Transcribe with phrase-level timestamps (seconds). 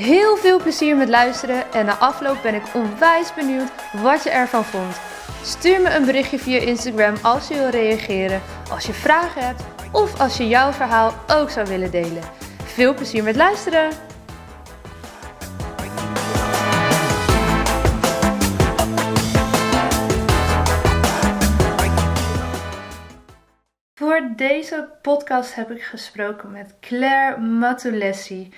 [0.00, 3.70] Heel veel plezier met luisteren en na afloop ben ik onwijs benieuwd
[4.02, 5.00] wat je ervan vond.
[5.42, 9.62] Stuur me een berichtje via Instagram als je wil reageren, als je vragen hebt
[9.92, 12.22] of als je jouw verhaal ook zou willen delen.
[12.64, 13.90] Veel plezier met luisteren!
[23.94, 28.52] Voor deze podcast heb ik gesproken met Claire Matulessi.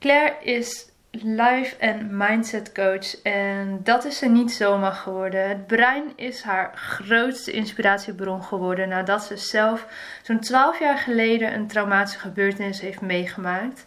[0.00, 5.48] Claire is life en mindset coach en dat is ze niet zomaar geworden.
[5.48, 9.86] Het brein is haar grootste inspiratiebron geworden nadat ze zelf
[10.22, 13.84] zo'n 12 jaar geleden een traumatische gebeurtenis heeft meegemaakt.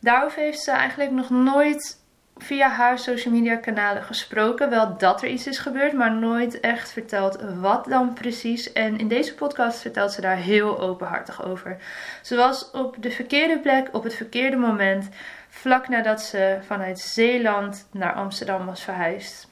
[0.00, 2.02] Daarover heeft ze eigenlijk nog nooit
[2.36, 4.70] via haar social media kanalen gesproken.
[4.70, 8.72] Wel dat er iets is gebeurd, maar nooit echt verteld wat dan precies.
[8.72, 11.76] En in deze podcast vertelt ze daar heel openhartig over.
[12.22, 15.08] Ze was op de verkeerde plek, op het verkeerde moment
[15.54, 19.48] vlak nadat ze vanuit Zeeland naar Amsterdam was verhuisd.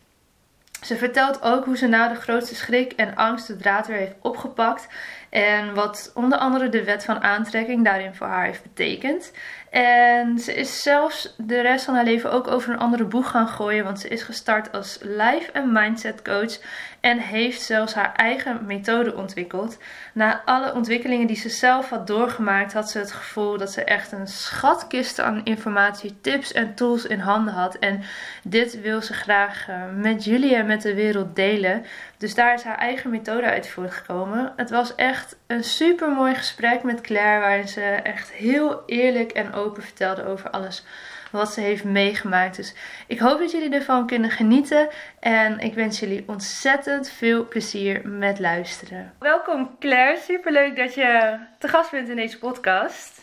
[0.82, 4.14] Ze vertelt ook hoe ze na de grootste schrik en angst de draad weer heeft
[4.20, 4.88] opgepakt
[5.30, 9.32] en wat onder andere de wet van aantrekking daarin voor haar heeft betekend.
[9.70, 13.48] En ze is zelfs de rest van haar leven ook over een andere boeg gaan
[13.48, 13.84] gooien.
[13.84, 16.58] Want ze is gestart als life en mindset coach.
[17.02, 19.78] En heeft zelfs haar eigen methode ontwikkeld.
[20.12, 24.12] Na alle ontwikkelingen die ze zelf had doorgemaakt, had ze het gevoel dat ze echt
[24.12, 27.78] een schatkist aan informatie, tips en tools in handen had.
[27.78, 28.02] En
[28.42, 31.84] dit wil ze graag eh, met jullie en met de wereld delen.
[32.18, 34.52] Dus daar is haar eigen methode uit voortgekomen.
[34.56, 39.52] Het was echt een super mooi gesprek met Claire, waarin ze echt heel eerlijk en
[39.54, 40.84] open vertelde over alles
[41.32, 42.56] wat ze heeft meegemaakt.
[42.56, 42.74] Dus
[43.06, 44.88] ik hoop dat jullie ervan kunnen genieten.
[45.20, 49.12] En ik wens jullie ontzettend veel plezier met luisteren.
[49.18, 53.20] Welkom Claire, super leuk dat je te gast bent in deze podcast.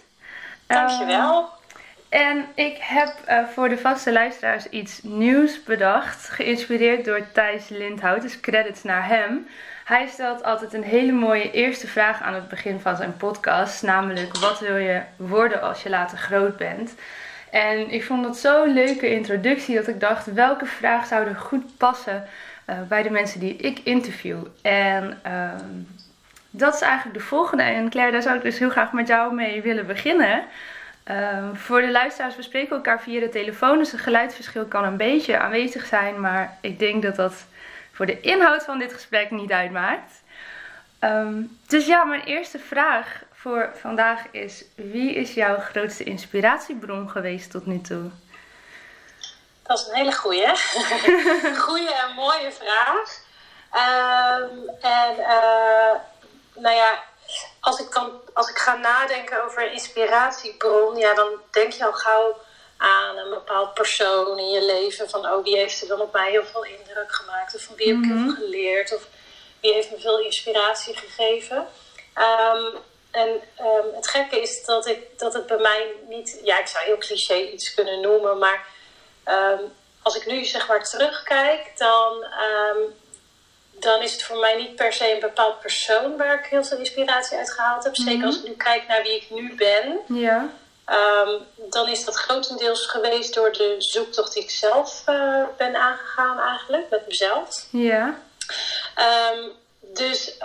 [0.67, 1.41] Dankjewel.
[1.41, 1.47] Uh,
[2.09, 8.21] en ik heb uh, voor de vaste luisteraars iets nieuws bedacht, geïnspireerd door Thijs Lindhout,
[8.21, 9.47] dus credits naar hem.
[9.85, 14.37] Hij stelt altijd een hele mooie eerste vraag aan het begin van zijn podcast, namelijk
[14.37, 16.95] wat wil je worden als je later groot bent?
[17.51, 21.77] En ik vond dat zo'n leuke introductie dat ik dacht, welke vraag zou er goed
[21.77, 22.27] passen
[22.69, 24.37] uh, bij de mensen die ik interview?
[24.61, 25.49] En uh,
[26.49, 27.63] dat is eigenlijk de volgende.
[27.63, 30.43] En Claire, daar zou ik dus heel graag met jou mee willen beginnen.
[31.11, 34.97] Uh, voor de luisteraars, we spreken elkaar via de telefoon, dus het geluidsverschil kan een
[34.97, 37.45] beetje aanwezig zijn, maar ik denk dat dat
[37.91, 40.21] voor de inhoud van dit gesprek niet uitmaakt.
[41.03, 47.51] Um, dus ja, mijn eerste vraag voor vandaag is: wie is jouw grootste inspiratiebron geweest
[47.51, 48.09] tot nu toe?
[49.63, 50.47] Dat is een hele goeie.
[51.65, 53.27] goeie en mooie vraag.
[53.73, 55.95] Um, en uh,
[56.53, 57.03] nou ja,
[57.59, 61.93] als ik, kan, als ik ga nadenken over een inspiratiebron, ja, dan denk je al
[61.93, 62.37] gauw
[62.77, 65.09] aan een bepaald persoon in je leven.
[65.09, 67.55] Van, oh, wie heeft er dan op mij heel veel indruk gemaakt?
[67.55, 68.35] Of van wie heb ik heel veel mhm.
[68.35, 68.95] geleerd?
[68.95, 69.07] Of
[69.59, 71.67] wie heeft me veel inspiratie gegeven?
[72.15, 76.39] Um, en um, het gekke is dat, ik, dat het bij mij niet...
[76.43, 78.65] Ja, ik zou heel cliché iets kunnen noemen, maar...
[79.25, 82.25] Um, als ik nu zeg maar terugkijk, dan
[83.71, 86.77] dan is het voor mij niet per se een bepaald persoon waar ik heel veel
[86.77, 87.95] inspiratie uit gehaald heb.
[87.95, 89.99] Zeker als ik nu kijk naar wie ik nu ben.
[90.07, 90.49] Ja.
[91.55, 96.89] Dan is dat grotendeels geweest door de zoektocht die ik zelf uh, ben aangegaan eigenlijk,
[96.89, 97.65] met mezelf.
[97.71, 98.19] Ja.
[99.81, 100.35] Dus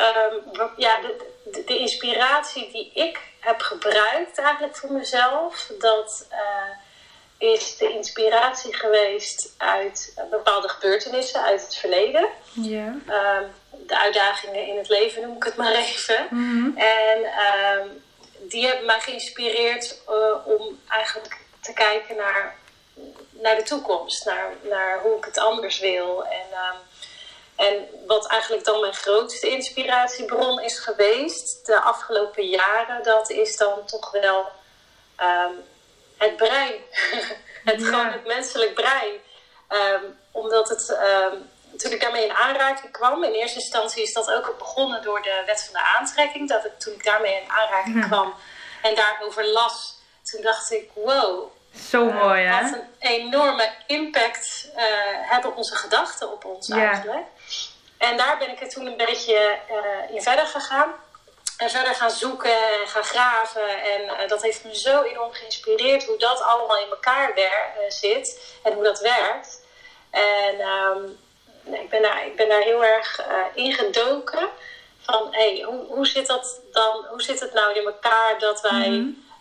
[0.76, 6.26] ja, de, de, de, inspiratie die ik heb gebruikt eigenlijk voor mezelf, dat...
[6.32, 6.38] Uh,
[7.38, 12.28] is de inspiratie geweest uit bepaalde gebeurtenissen uit het verleden.
[12.52, 12.86] Ja.
[12.86, 13.52] Um,
[13.86, 16.26] de uitdagingen in het leven noem ik het maar even.
[16.30, 16.76] Mm-hmm.
[16.76, 18.02] En um,
[18.48, 22.56] die hebben mij geïnspireerd uh, om eigenlijk te kijken naar,
[23.30, 26.24] naar de toekomst, naar, naar hoe ik het anders wil.
[26.24, 26.78] En, um,
[27.56, 33.86] en wat eigenlijk dan mijn grootste inspiratiebron is geweest de afgelopen jaren, dat is dan
[33.86, 34.52] toch wel
[36.16, 36.74] het brein.
[37.64, 37.86] het, ja.
[37.86, 39.12] Gewoon het menselijk brein.
[39.68, 40.98] Um, omdat het,
[41.32, 45.22] um, toen ik daarmee in aanraking kwam, in eerste instantie is dat ook begonnen door
[45.22, 46.48] de wet van de aantrekking.
[46.48, 48.06] Dat ik toen ik daarmee in aanraking ja.
[48.06, 48.34] kwam
[48.82, 51.50] en daarover las, toen dacht ik, wow,
[51.88, 52.62] Zo mooi, hè?
[52.62, 54.68] Wat een enorme impact
[55.22, 57.26] hebben onze gedachten op ons eigenlijk.
[58.04, 59.58] En daar ben ik er toen een beetje
[60.10, 60.94] in verder gegaan.
[61.58, 63.82] En verder gaan zoeken en gaan graven.
[63.82, 68.72] En dat heeft me zo enorm geïnspireerd hoe dat allemaal in elkaar wer- zit en
[68.72, 69.62] hoe dat werkt.
[70.10, 71.18] En um,
[71.74, 74.48] ik, ben daar, ik ben daar heel erg uh, ingedoken.
[75.00, 77.06] Van hey, hoe, hoe zit dat dan?
[77.10, 78.88] Hoe zit het nou in elkaar dat wij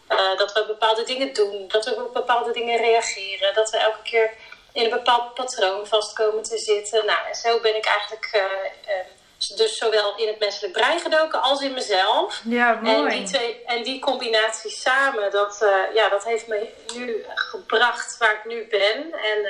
[0.10, 4.01] uh, dat we bepaalde dingen doen, dat we op bepaalde dingen reageren, dat we elke
[4.04, 4.33] keer
[4.73, 7.05] in een bepaald patroon vast komen te zitten.
[7.05, 11.61] Nou, en zo ben ik eigenlijk uh, dus zowel in het menselijk brein gedoken als
[11.61, 12.41] in mezelf.
[12.43, 13.11] Ja, mooi.
[13.11, 18.33] En die, twee, en die combinatie samen, dat, ja, dat heeft me nu gebracht waar
[18.33, 19.11] ik nu ben.
[19.11, 19.47] En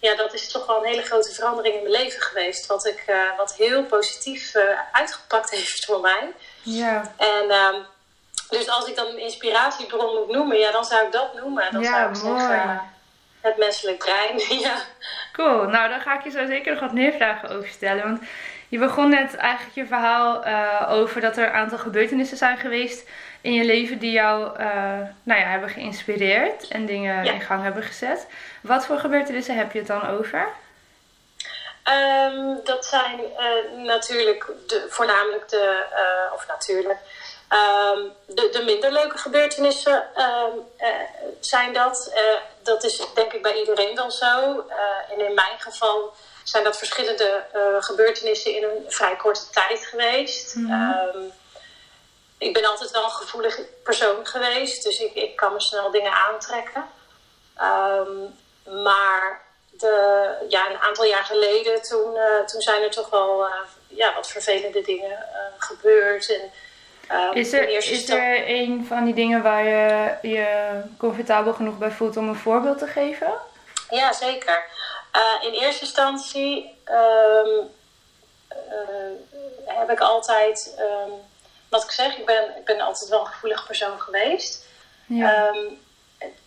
[0.00, 2.66] ja, dat is toch wel een hele grote verandering in mijn leven geweest.
[2.66, 3.04] Wat, ik,
[3.36, 4.52] wat heel positief
[4.92, 6.32] uitgepakt heeft voor mij.
[6.62, 7.14] Ja.
[7.16, 7.86] En um,
[8.52, 11.72] dus als ik dan een inspiratiebron moet noemen, ja, dan zou ik dat noemen.
[11.72, 12.40] Dan ja, zou ik mooi.
[12.40, 12.92] zeggen,
[13.42, 14.38] het menselijk brein.
[14.66, 14.76] ja.
[15.32, 15.62] Cool.
[15.62, 18.02] Nou, dan ga ik je zo zeker nog wat meer vragen over stellen.
[18.02, 18.22] Want
[18.68, 23.08] je begon net eigenlijk je verhaal uh, over dat er een aantal gebeurtenissen zijn geweest
[23.40, 24.66] in je leven die jou uh,
[25.22, 27.32] nou ja, hebben geïnspireerd en dingen Ja.
[27.32, 28.26] in gang hebben gezet.
[28.60, 30.48] Wat voor gebeurtenissen heb je het dan over?
[31.82, 35.84] Ehm, dat zijn eh, natuurlijk de, voornamelijk de,
[36.34, 36.98] of natuurlijk,
[37.52, 40.88] um, de, de minder leuke gebeurtenissen um, uh,
[41.40, 42.12] zijn dat.
[42.62, 44.64] dat is denk ik bij iedereen wel zo.
[45.10, 46.14] en in mijn geval
[46.44, 47.44] zijn dat verschillende
[47.80, 50.54] gebeurtenissen in een vrij korte tijd geweest.
[50.54, 51.32] Mm-hmm.
[52.38, 56.12] ik ben altijd wel een gevoelige persoon geweest, dus ik, ik kan me snel dingen
[56.12, 56.84] aantrekken.
[58.64, 59.42] maar
[59.82, 63.54] de, ja, een aantal jaar geleden, toen, uh, toen zijn er toch wel uh,
[63.88, 66.30] ja, wat vervelende dingen uh, gebeurd.
[66.30, 66.52] En,
[67.32, 72.16] is er, is er een van die dingen waar je je comfortabel genoeg bij voelt
[72.16, 73.32] om een voorbeeld te geven?
[73.90, 74.64] Ja, zeker.
[75.40, 77.70] in eerste instantie um,
[79.64, 81.12] heb ik altijd, um,
[81.68, 84.66] wat ik zeg, ik ben, ik ben altijd wel een gevoelig persoon geweest.
[85.06, 85.52] Ja.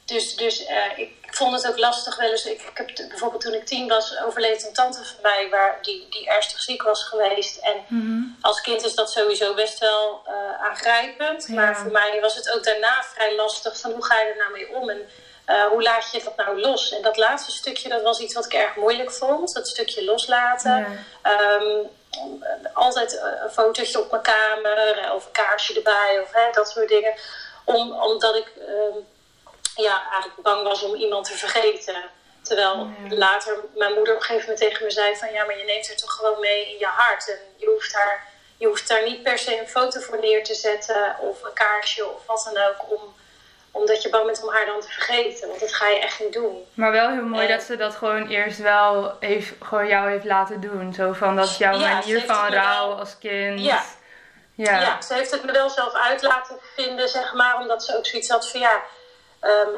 [0.06, 2.46] Dus dus uh, ik vond het ook lastig wel eens.
[2.46, 6.08] Ik, ik heb bijvoorbeeld toen ik tien was, overleed een tante van mij waar, die,
[6.10, 7.58] die ernstig ziek was geweest.
[7.58, 8.38] En mm-hmm.
[8.42, 11.46] als kind is dat sowieso best wel uh, aangrijpend.
[11.48, 11.54] Ja.
[11.54, 14.52] Maar voor mij was het ook daarna vrij lastig van hoe ga je er nou
[14.52, 15.10] mee om en
[15.48, 16.92] uh, hoe laat je dat nou los?
[16.92, 19.54] En dat laatste stukje, dat was iets wat ik erg moeilijk vond.
[19.54, 21.00] Dat stukje loslaten.
[21.24, 21.62] Ja.
[21.62, 21.90] Um,
[22.74, 27.14] altijd een fotootje op mijn kamer of een kaarsje erbij of hè, dat soort dingen.
[27.64, 29.06] Om, omdat ik um,
[29.76, 31.96] ja, eigenlijk bang was om iemand te vergeten.
[32.42, 33.16] Terwijl Ja.
[33.16, 35.90] later mijn moeder op een gegeven moment tegen me zei van ja, maar je neemt
[35.90, 37.30] er toch gewoon mee in je hart.
[37.30, 38.28] En je hoeft daar,
[38.58, 42.06] je hoeft daar niet per se een foto voor neer te zetten of een kaarsje
[42.06, 42.92] of wat dan ook.
[42.92, 43.16] Om,
[43.72, 45.48] omdat je bang bent om haar dan te vergeten.
[45.48, 46.66] Want dat ga je echt niet doen.
[46.74, 50.26] Maar wel heel mooi En- dat ze dat gewoon eerst wel heeft, gewoon jou heeft
[50.26, 50.94] laten doen.
[50.94, 53.60] Zo van, dat is jouw Ja, manier van rouw wel- als kind.
[53.60, 53.84] Ja.
[54.56, 54.80] Ja.
[54.82, 55.02] Ja.
[55.02, 57.58] ze heeft het me wel zelf uit laten vinden, zeg maar.
[57.58, 58.82] Omdat ze ook zoiets had van ja.
[59.46, 59.70] Ehm,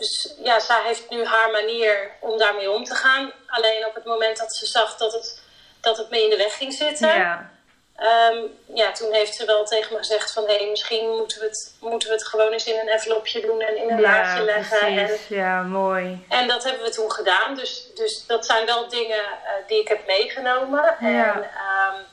[0.00, 3.32] dus ja, zij heeft nu haar manier om daarmee om te gaan.
[3.46, 5.42] Alleen op het moment dat ze zag dat het,
[5.80, 7.08] dat het me in de weg ging zitten.
[7.08, 7.50] Ja.
[7.96, 8.36] ehm,
[8.74, 10.46] ja, toen heeft ze wel tegen me gezegd van...
[10.46, 13.60] hé, hey, misschien moeten we, het, moeten we het gewoon eens in een envelopje doen
[13.60, 14.80] en in een laadje Ja, leggen.
[14.80, 15.18] En.
[15.28, 16.24] Ja, mooi.
[16.28, 17.54] en dat hebben we toen gedaan.
[17.54, 20.96] Dus, dus dat zijn wel dingen uh, die ik heb meegenomen.
[21.00, 21.34] Ja.
[21.34, 22.04] En um,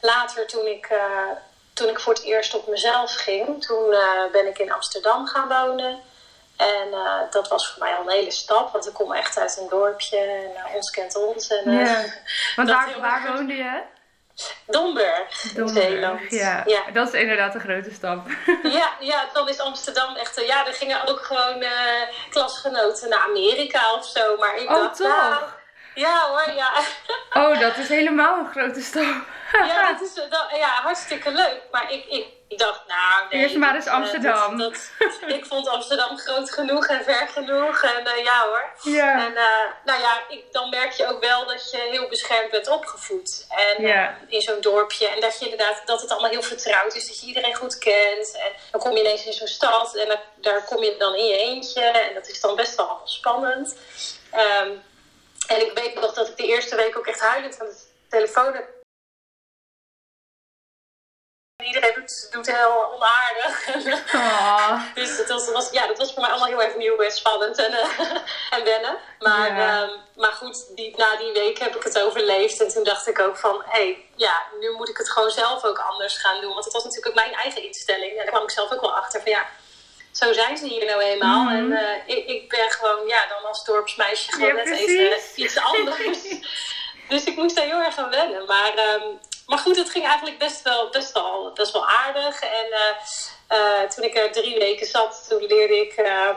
[0.00, 1.30] later toen ik, uh,
[1.74, 3.64] toen ik voor het eerst op mezelf ging...
[3.66, 4.00] toen uh,
[4.32, 6.00] ben ik in Amsterdam gaan wonen.
[6.56, 8.72] En uh, dat was voor mij al een hele stap.
[8.72, 10.16] Want ik kom echt uit een dorpje.
[10.18, 11.48] En uh, ons kent ons.
[11.48, 12.04] En, Ja.
[12.56, 13.82] Want waar, erg- woonde je?
[14.66, 16.20] Domburg, in Zeeland.
[16.30, 16.62] Ja.
[16.66, 16.82] ja.
[16.92, 18.26] dat is inderdaad een grote stap.
[18.62, 20.38] Ja, ja, dan is Amsterdam echt...
[20.38, 21.64] eh, Ja, er gingen ook gewoon
[22.30, 24.36] klasgenoten naar Amerika of zo.
[24.36, 25.58] Maar ik Oh, dacht, toch?
[25.94, 26.72] Ja hoor, ja.
[27.42, 29.24] Oh, dat is helemaal een grote stap.
[29.52, 31.60] ja, dat is dat, ja, hartstikke leuk.
[31.70, 33.26] Maar ik, ik, ik dacht, nou...
[33.30, 34.58] Nee, Eerst maar eens Amsterdam.
[34.58, 37.82] dat- dat- ik vond Amsterdam groot genoeg en ver genoeg.
[37.82, 38.64] En uh, ja hoor.
[38.82, 39.26] Ja.
[39.26, 39.46] En uh,
[39.84, 43.46] nou ja, ik, dan merk je ook wel dat je heel beschermd bent opgevoed.
[43.48, 44.10] En Ja.
[44.10, 45.08] uh, in zo'n dorpje.
[45.08, 47.06] En dat je inderdaad, dat het allemaal heel vertrouwd is.
[47.06, 48.34] Dat je iedereen goed kent.
[48.36, 49.94] En dan kom je ineens in zo'n stad.
[49.96, 51.80] En daar, daar kom je dan in je eentje.
[51.82, 53.76] En dat is dan best wel spannend.
[54.62, 54.82] Um,
[55.50, 57.76] en ik weet nog dat ik de eerste week ook echt huilend aan de
[58.08, 58.68] telefoon heb.
[61.64, 63.68] Iedereen doet, doet heel onaardig.
[64.14, 64.82] Oh.
[64.94, 67.58] Dus dat was, was, ja, dat was voor mij allemaal heel erg nieuw en spannend
[67.58, 68.00] en, uh,
[68.56, 68.98] en wennen.
[69.18, 69.82] Maar, Ja.
[69.82, 72.60] um, maar goed, die, na die week heb ik het overleefd.
[72.60, 75.64] En toen dacht ik ook van, hé, hey, ja, nu moet ik het gewoon zelf
[75.64, 76.52] ook anders gaan doen.
[76.52, 78.10] Want het was natuurlijk ook mijn eigen instelling.
[78.10, 79.46] En daar kwam ik zelf ook wel achter van, ja,
[80.12, 81.44] zo zijn ze hier nou eenmaal.
[81.44, 81.54] Mhm.
[81.54, 85.58] En eh, ik, ik ben gewoon, ja, dan als dorpsmeisje gewoon Ja, net even iets
[85.72, 85.98] anders.
[87.08, 88.44] dus ik moest daar heel erg aan wennen.
[88.46, 89.02] Maar, ehm,
[89.46, 92.40] maar goed, het ging eigenlijk best wel, best wel, best wel aardig.
[92.42, 92.96] En eh,
[93.82, 95.92] eh, toen ik er drie weken zat, toen leerde ik...
[95.92, 96.28] eh,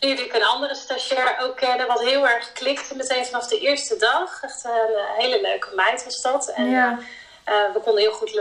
[0.00, 3.96] leerde ik een andere stagiair ook kennen, wat heel erg klikte meteen vanaf de eerste
[3.96, 4.42] dag.
[4.42, 6.48] Echt een hele leuke meid was dat.
[6.48, 6.98] En, Ja.
[7.44, 8.40] we konden heel goed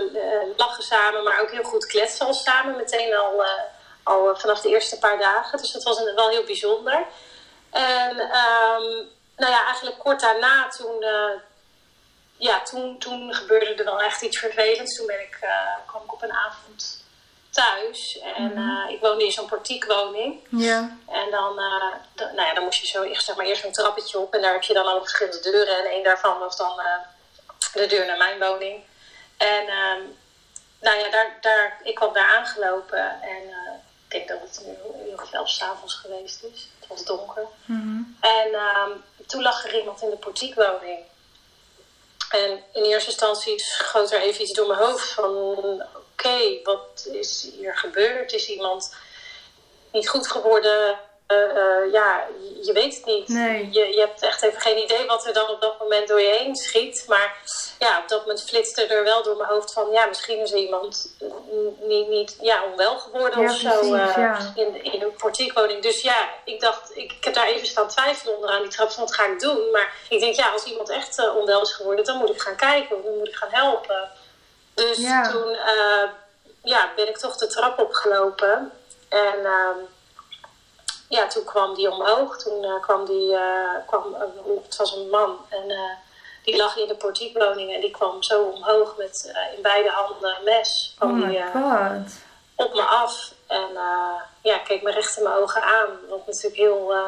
[0.57, 2.75] lachen samen, maar ook heel goed kletsen al samen.
[2.75, 3.45] Meteen al,
[4.05, 5.57] al eh, vanaf de eerste paar dagen.
[5.57, 7.05] Dus dat was een, wel heel bijzonder.
[7.69, 8.83] En ehm,
[9.35, 11.31] nou ja, eigenlijk kort daarna toen, eh,
[12.38, 14.97] ja, toen, toen gebeurde er wel echt iets vervelends.
[14.97, 15.50] Toen ben ik, eh,
[15.85, 17.03] kwam ik op een avond
[17.50, 18.19] thuis.
[18.35, 18.89] En Mhm.
[18.89, 20.47] ik woonde in zo'n portiekwoning.
[20.50, 20.97] Ja.
[21.07, 21.55] En dan,
[22.15, 24.33] nou ja, dan moest je zo eerst, zeg maar, eerst een trappetje op.
[24.33, 25.77] En daar heb je dan allemaal verschillende deuren.
[25.77, 26.81] En één daarvan was dan
[27.74, 28.83] de deur naar mijn woning.
[29.38, 30.01] En ehm,
[30.81, 33.21] nou ja, daar, daar, ik kwam daar aangelopen.
[33.21, 33.53] En
[34.15, 34.75] denk dat het nu
[35.12, 36.67] ongeveer elf s'avonds geweest is.
[36.79, 37.48] Het was donker.
[37.65, 38.01] Mhm.
[38.19, 38.91] En ehm,
[39.25, 41.00] toen lag er iemand in de portiekwoning.
[42.29, 45.84] En in eerste instantie schoot er even iets door mijn hoofd van...
[46.12, 48.34] Oké, wat is hier gebeurd?
[48.34, 48.95] Is iemand
[49.91, 51.00] niet goed geworden?
[51.27, 52.24] Eh, eh, ja,
[52.62, 53.27] je, weet het niet.
[53.27, 53.70] Nee.
[53.72, 56.36] Je, je hebt echt even geen idee wat er dan op dat moment door je
[56.39, 57.05] heen schiet.
[57.08, 57.38] Maar
[57.79, 59.91] ja, op dat moment flitste er wel door mijn hoofd van...
[59.91, 61.15] Ja, misschien is er iemand
[61.82, 63.70] niet, niet ja, onwel geworden Ja, of zo.
[63.70, 64.51] precies, eh, ja.
[64.55, 65.82] in, in een portiekwoning.
[65.82, 69.03] Dus ja, ik dacht, ik, ik heb daar even staan twijfelen onderaan die trap van
[69.03, 69.72] wat ga ik doen.
[69.72, 73.03] Maar ik denk, ja, als iemand echt onwel is geworden, dan moet ik gaan kijken,
[73.03, 74.10] dan moet ik gaan helpen.
[74.74, 75.32] Dus Ja.
[75.32, 75.58] toen
[76.63, 78.72] ja, ben ik toch de trap opgelopen.
[79.10, 79.77] En ehm,
[81.09, 82.38] ja, toen kwam die omhoog.
[82.38, 85.91] Toen eh, kwam die, eh, kwam, een- het was een man en eh,
[86.43, 90.35] die lag in de portiekwoning en die kwam zo omhoog met eh, in beide handen
[90.38, 90.95] een mes.
[91.00, 92.12] Oh Kwam die, eh, god.
[92.55, 93.33] op me af.
[93.47, 95.89] En eh, ja, keek me recht in mijn ogen aan.
[96.09, 97.03] Wat natuurlijk heel eh,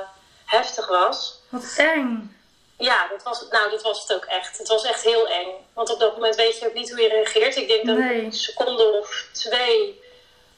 [0.45, 1.39] heftig was.
[1.49, 2.35] Wat eng.
[2.77, 4.57] Ja, dat was, nou, dat was het ook echt.
[4.57, 5.47] Het was echt heel eng.
[5.73, 7.55] Want op dat moment weet je ook niet hoe je reageert.
[7.55, 8.23] Ik denk dat ik Nee.
[8.23, 10.01] een seconde of twee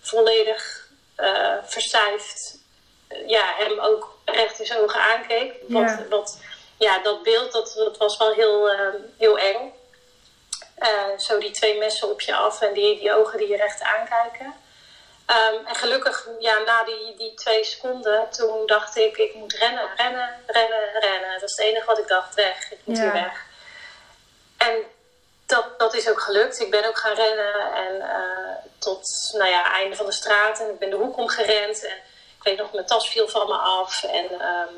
[0.01, 2.58] volledig eh verstijfd eh,
[3.25, 5.53] ja, hem ook recht in zijn ogen aankeek.
[5.67, 6.05] Wat, Ja.
[6.09, 6.39] wat,
[6.77, 8.87] ja, dat beeld dat, dat was wel heel, eh,
[9.17, 9.73] heel eng.
[10.75, 13.81] Eh, zo die twee messen op je af en die, die ogen die je recht
[13.81, 14.53] aankijken.
[15.25, 19.89] Ehm, en gelukkig, ja, na die, die twee seconden, toen dacht ik, ik moet rennen,
[19.95, 21.31] rennen, rennen, rennen.
[21.39, 23.03] Dat is het enige wat ik dacht, weg, ik moet Ja.
[23.03, 23.45] hier weg.
[24.57, 24.75] En
[25.45, 26.59] dat, dat is ook gelukt.
[26.59, 30.59] Ik ben ook gaan rennen en eh, tot, nou ja, einde van de straat.
[30.59, 31.97] En ik ben de hoek omgerend en
[32.39, 34.03] ik weet nog, mijn tas viel van me af.
[34.03, 34.73] En ehm,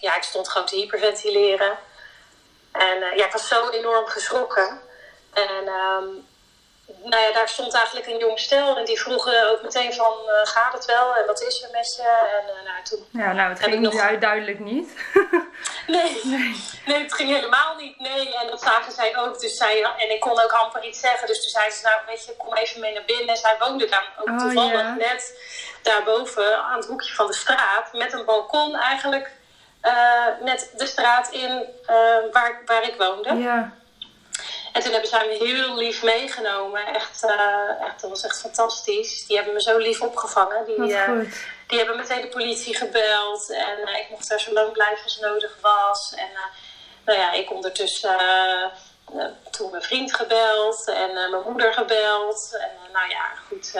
[0.00, 1.78] ja, ik stond gewoon te hyperventileren.
[2.72, 4.80] En eh, ja, ik was zo enorm geschrokken.
[5.32, 6.08] En ehm,
[6.86, 10.40] nou ja, daar stond eigenlijk een jong stel en die vroegen ook meteen van, eh,
[10.50, 12.02] gaat het wel en wat is er met je?
[12.42, 14.90] En eh, nou, toen Ja, nou, het ging nog- du- duidelijk niet.
[15.86, 16.20] Nee.
[16.86, 17.98] nee, het ging helemaal niet.
[17.98, 19.40] Nee, en dat zagen zij ook.
[19.40, 21.26] Dus zij, en ik kon ook amper iets zeggen.
[21.28, 23.28] Dus toen zei ze, nou weet je, kom even mee naar binnen.
[23.28, 24.94] En zij woonde daar ook Oh, toevallig ja.
[24.94, 25.38] net
[25.82, 27.92] daarboven aan het hoekje van de straat.
[27.92, 29.30] Met een balkon eigenlijk.
[29.80, 31.66] eh, net de straat in
[32.32, 33.34] waar, waar ik woonde.
[33.34, 33.72] Ja.
[34.72, 36.86] En toen hebben zij me heel lief meegenomen.
[36.86, 39.26] Echt, eh, echt, dat was echt fantastisch.
[39.26, 40.64] Die hebben me zo lief opgevangen.
[40.64, 41.10] Die, eh,
[41.66, 43.50] die hebben meteen de politie gebeld.
[43.50, 46.14] En eh, ik mocht daar zo lang blijven als nodig was.
[46.16, 46.30] En
[47.04, 48.16] nou ja, ik ondertussen
[49.50, 50.88] toen mijn vriend gebeld.
[50.88, 52.56] En mijn moeder gebeld.
[52.60, 53.72] En nou ja, goed.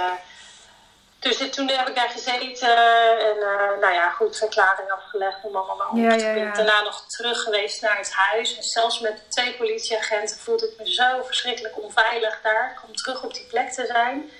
[1.22, 2.76] Eh, dus eh, toen heb ik daar gezeten.
[3.18, 5.38] En eh, nou ja, goed, verklaring afgelegd.
[5.44, 5.96] En allemaal.
[5.96, 8.56] Ja, ja, ben ik daarna nog terug geweest naar het huis.
[8.56, 12.74] En zelfs met twee politieagenten voelde ik me zo verschrikkelijk onveilig daar.
[12.76, 14.30] Kwam terug op die plek te zijn.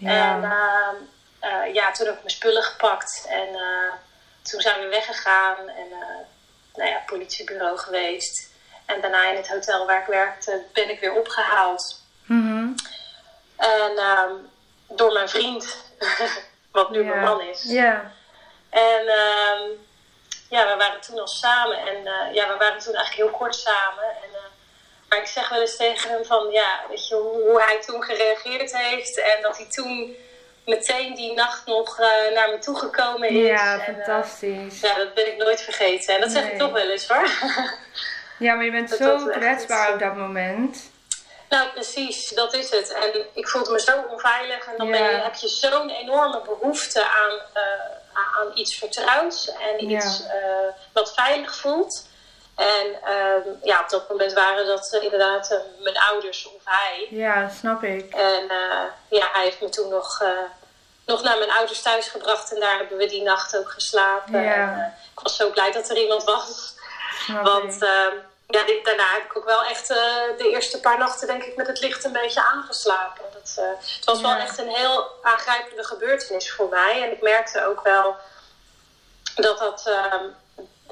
[0.00, 0.42] En Ja.
[1.40, 3.92] eh, eh, ja, toen heb ik mijn spullen gepakt en eh,
[4.42, 5.98] toen zijn we weggegaan en eh,
[6.74, 8.48] nou ja, politiebureau geweest.
[8.86, 12.02] En daarna in het hotel waar ik werkte ben ik weer opgehaald.
[12.24, 12.68] Mhm.
[13.56, 14.32] En ehm,
[14.88, 15.76] door mijn vriend,
[16.72, 17.62] wat nu mijn man is.
[17.62, 18.12] Ja.
[18.70, 19.62] En ehm,
[20.48, 23.54] ja, we waren toen al samen en eh, ja, we waren toen eigenlijk heel kort
[23.54, 24.04] samen.
[24.04, 24.40] En, eh,
[25.08, 28.02] maar ik zeg wel eens tegen hem van, ja, weet je, hoe, hoe hij toen
[28.02, 29.18] gereageerd heeft.
[29.18, 30.16] En dat hij toen
[30.66, 33.46] meteen die nacht nog eh, naar me toegekomen is.
[33.46, 34.80] Ja, En, fantastisch.
[34.80, 36.14] ja, dat ben ik nooit vergeten.
[36.14, 37.28] En dat zeg ik toch wel eens hoor.
[38.38, 40.90] Ja, maar je bent Dat zo kwetsbaar op dat moment.
[41.48, 42.92] Nou, precies, dat is het.
[42.92, 44.66] En ik voelde me zo onveilig.
[44.66, 45.22] En dan ben je, Ja.
[45.22, 47.62] heb je zo'n enorme behoefte aan, eh,
[48.12, 49.48] aan- iets vertrouwds.
[49.50, 49.98] En Ja.
[49.98, 52.06] iets eh, wat veilig voelt.
[52.56, 57.06] En ehm, ja, op dat moment waren dat eh, inderdaad mijn ouders of hij.
[57.10, 58.12] Ja, snap ik.
[58.14, 58.46] En
[59.08, 60.22] ja, hij heeft me toen nog
[61.06, 64.42] nog naar mijn ouders thuis gebracht en daar hebben we die nacht ook geslapen.
[64.42, 64.54] Ja.
[64.54, 66.74] En, ik was zo blij dat er iemand was.
[67.24, 67.88] Snap Want ik.
[68.48, 69.96] Ja, dit- daarna heb ik ook wel echt eh,
[70.38, 73.24] de eerste paar nachten denk ik met het licht een beetje aangeslapen.
[73.32, 73.64] Dat, eh,
[73.96, 77.02] het was wel echt een heel aangrijpende gebeurtenis voor mij.
[77.02, 78.16] En ik merkte ook wel
[79.34, 80.24] dat dat, ehm,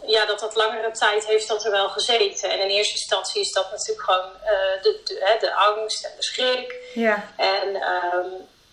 [0.06, 2.50] ja, dat dat langere tijd heeft dat er wel gezeten.
[2.50, 6.10] En in eerste instantie is dat natuurlijk gewoon eh, de, de, hè, de angst en
[6.16, 6.74] de schrik.
[6.94, 7.24] ja.
[7.36, 8.26] En, ehm,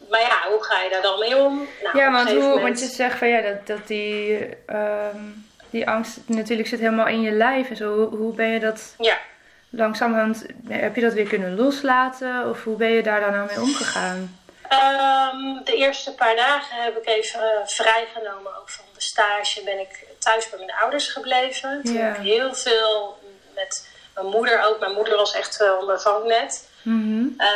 [0.10, 1.70] maar ja, hoe ga je daar dan mee om?
[1.84, 5.18] Nou, ja, want, hoe, moment- want je zegt van ja, dat, dat die, ehm,
[5.74, 7.96] die angst natuurlijk zit helemaal in je lijf en zo.
[7.96, 9.18] Hoe, hoe ben je dat Ja.
[9.70, 12.50] langzamerhand, heb je dat weer kunnen loslaten?
[12.50, 14.40] Of hoe ben je daar dan nou mee omgegaan?
[14.70, 19.64] Ehm, de eerste paar dagen heb ik even eh, vrijgenomen ook van de stage.
[19.64, 21.82] Ben ik thuis bij mijn ouders gebleven.
[21.84, 22.00] Toen Ja.
[22.02, 23.18] heb ik heel veel
[23.56, 24.80] met mijn moeder ook.
[24.80, 26.70] Mijn moeder was echt wel mijn vangnet.
[27.38, 27.48] Eh,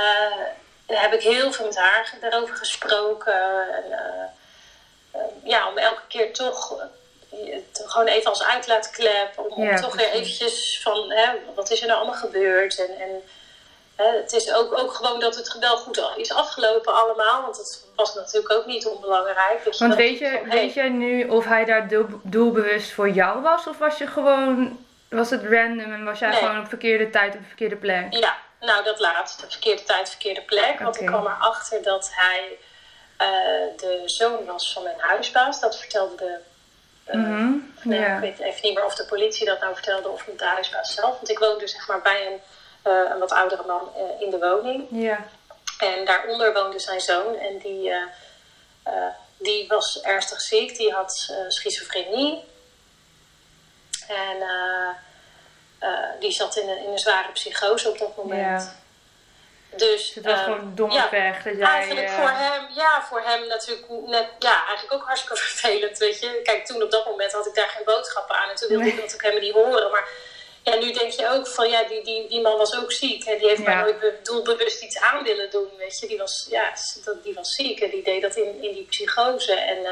[0.85, 3.33] daar heb ik heel veel met haar daarover gesproken.
[3.75, 4.23] En, eh,
[5.11, 6.85] eh, ja, om elke keer toch eh,
[7.45, 9.31] het gewoon even als uitlaatklep.
[9.49, 12.79] Om, Ja, toch weer eventjes van, hè, wat is er nou allemaal gebeurd?
[12.85, 13.21] En, en
[13.95, 17.41] hè, het is ook, ook gewoon dat het wel goed is afgelopen allemaal.
[17.41, 19.63] Want het was natuurlijk ook niet onbelangrijk.
[19.63, 22.91] Dus Want dat- weet je, van, hey, weet jij nu of hij daar doel- doelbewust
[22.91, 23.67] voor jou was?
[23.67, 26.37] Of was je gewoon, was het random en was jij Nee.
[26.39, 28.13] gewoon op verkeerde tijd op de verkeerde plek?
[28.13, 29.45] Ja, nou dat laatste.
[29.49, 30.79] Verkeerde tijd, verkeerde plek.
[30.79, 32.57] Want ik kwam erachter dat hij
[33.17, 33.27] eh,
[33.77, 35.59] de zoon was van mijn huisbaas.
[35.59, 36.35] Dat vertelde de...
[37.83, 38.15] Ja.
[38.15, 41.15] Ik weet even niet meer of de politie dat nou vertelde of de huisbaas zelf.
[41.15, 42.39] Want ik woonde zeg maar bij een,
[42.81, 44.87] eh, een wat oudere man in de woning.
[45.79, 47.35] En daaronder woonde zijn zoon.
[47.35, 47.91] En die,
[49.37, 50.77] die was ernstig ziek.
[50.77, 52.43] Die had schizofrenie.
[54.07, 54.37] En
[56.19, 58.75] die zat in een, in een zware psychose op dat moment.
[59.77, 61.59] Dus, het was eh, gewoon dom ja, dat jij...
[61.61, 66.19] Eigenlijk eh, voor hem, ja, voor hem natuurlijk net, ja, eigenlijk ook hartstikke vervelend, weet
[66.19, 66.39] je.
[66.43, 68.93] Kijk, toen op dat moment had ik daar geen boodschappen aan en toen wilde Nee.
[68.93, 69.91] ik dat ook helemaal niet horen.
[69.91, 70.07] Maar
[70.63, 73.37] ja, nu denk je ook van, ja, die, die, die man was ook ziek en
[73.37, 73.73] die heeft Ja.
[73.73, 76.07] mij nooit be- doelbewust iets aan willen doen, weet je.
[76.07, 76.73] Die was, ja,
[77.23, 79.91] die was ziek en die deed dat in, in die psychose en eh,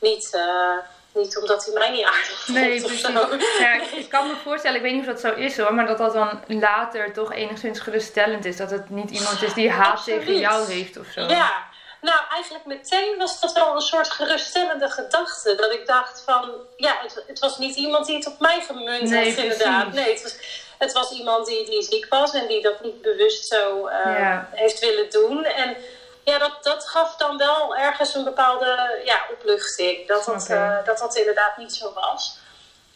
[0.00, 0.76] niet, eh,
[1.14, 3.00] niet omdat hij mij niet aardig vond Nee, of precies.
[3.00, 3.12] zo.
[3.58, 5.86] Ja, ik, ik kan me voorstellen, ik weet niet of dat zo is hoor, maar
[5.86, 8.56] dat dat dan later toch enigszins geruststellend is.
[8.56, 10.20] Dat het niet iemand is die haat Absoluut.
[10.20, 11.20] tegen jou heeft of zo.
[11.20, 11.52] Ja,
[12.00, 15.54] nou eigenlijk meteen was dat wel een soort geruststellende gedachte.
[15.54, 19.10] Dat ik dacht van, ja, het, het was niet iemand die het op mij gemunt
[19.10, 19.90] Nee, had inderdaad.
[19.90, 20.04] precies.
[20.04, 20.36] Nee, het was,
[20.78, 24.48] het was iemand die, die ziek was en die dat niet bewust zo eh, Ja.
[24.52, 25.44] heeft willen doen.
[25.44, 25.76] En
[26.24, 30.08] ja, dat, dat gaf dan wel ergens een bepaalde ja, opluchting.
[30.08, 32.38] Dat dat, eh, dat dat inderdaad niet zo was.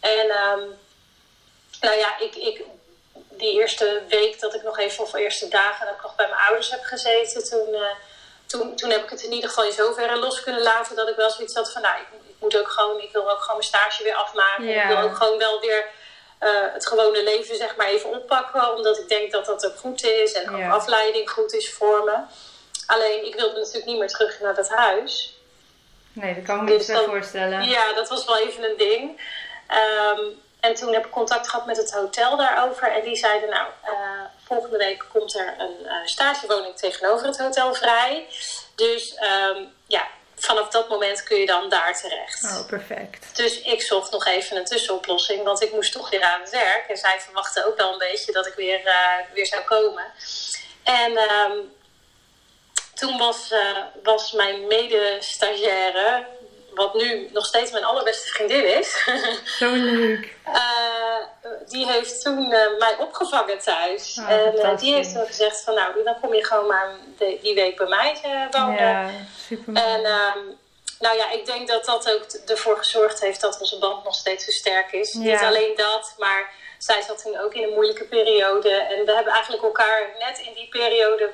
[0.01, 0.61] En ehm,
[1.81, 2.63] nou ja, ik, ik,
[3.29, 6.41] die eerste week dat ik nog even, of eerste dagen dat ik nog bij mijn
[6.41, 7.97] ouders heb gezeten, toen, eh,
[8.47, 11.17] toen, toen heb ik het in ieder geval in zoverre los kunnen laten dat ik
[11.17, 13.69] wel zoiets had van, nou, ik, ik moet ook gewoon, ik wil ook gewoon mijn
[13.69, 14.65] stage weer afmaken.
[14.65, 14.83] Ja.
[14.83, 15.87] Ik wil ook gewoon wel weer
[16.39, 20.05] eh, het gewone leven, zeg maar, even oppakken, omdat ik denk dat dat ook goed
[20.05, 22.17] is en ook afleiding goed is voor me.
[22.87, 25.39] Alleen, ik wilde natuurlijk niet meer terug naar dat huis.
[26.13, 27.69] Nee, dat kan ik me Dus voorstellen.
[27.69, 29.21] Ja, dat was wel even een ding.
[29.67, 30.21] Ehm,
[30.61, 32.93] en toen heb ik contact gehad met het hotel daarover.
[32.93, 33.93] En die zeiden, nou, eh,
[34.47, 38.27] volgende week komt er een eh, stagewoning tegenover het hotel vrij.
[38.75, 42.45] Dus ehm, ja, vanaf dat moment kun je dan daar terecht.
[42.45, 43.37] Oh, perfect.
[43.37, 46.85] Dus ik zocht nog even een tussenoplossing, want ik moest toch weer aan het werk.
[46.89, 50.05] En zij verwachten ook wel een beetje dat ik weer, eh, weer zou komen.
[50.83, 51.53] En ehm,
[52.97, 56.25] toen was, eh, was mijn mede-stagiaire,
[56.75, 59.05] wat nu nog steeds mijn allerbeste vriendin is,
[59.59, 60.35] Zo leuk.
[60.45, 61.17] eh,
[61.69, 64.19] die heeft toen eh, mij opgevangen thuis.
[64.21, 67.55] Oh, en die heeft toen gezegd van nou, dan kom je gewoon maar de- die
[67.55, 68.17] week bij mij
[68.51, 68.75] wonen.
[68.83, 69.11] Ja,
[69.47, 70.39] super En ehm,
[70.99, 74.45] nou ja, ik denk dat dat ook ervoor gezorgd heeft dat onze band nog steeds
[74.45, 75.13] zo sterk is.
[75.13, 75.19] Ja.
[75.21, 78.71] Niet alleen dat, maar zij zat toen ook in een moeilijke periode.
[78.71, 81.31] En we hebben eigenlijk elkaar net in die periode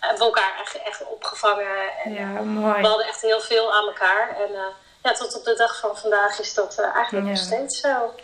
[0.00, 1.66] hebben we elkaar echt, echt opgevangen.
[2.04, 2.82] En Ja, we mooi.
[2.86, 4.28] hadden echt heel veel aan elkaar.
[4.28, 4.60] En eh,
[5.02, 7.30] ja, tot op de dag van vandaag is dat eh, eigenlijk Ja.
[7.32, 8.14] nog steeds zo.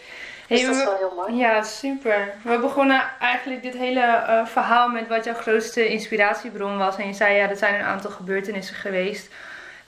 [0.49, 1.35] Hey, Dus dat is we- wel heel mooi.
[1.37, 2.35] Ja, super.
[2.45, 6.97] We begonnen eigenlijk dit hele eh, verhaal met wat jouw grootste inspiratiebron was.
[6.97, 9.29] En je zei, ja, er zijn een aantal gebeurtenissen geweest.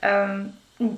[0.01, 0.43] Ehm,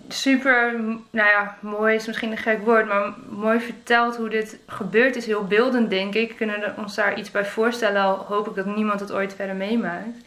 [0.08, 0.72] super,
[1.10, 5.26] nou ja, mooi is misschien een gek woord, maar mooi verteld hoe dit gebeurd is.
[5.26, 6.36] Heel beeldend, denk ik.
[6.36, 10.18] Kunnen ons daar iets bij voorstellen, al hoop ik dat niemand het ooit verder meemaakt.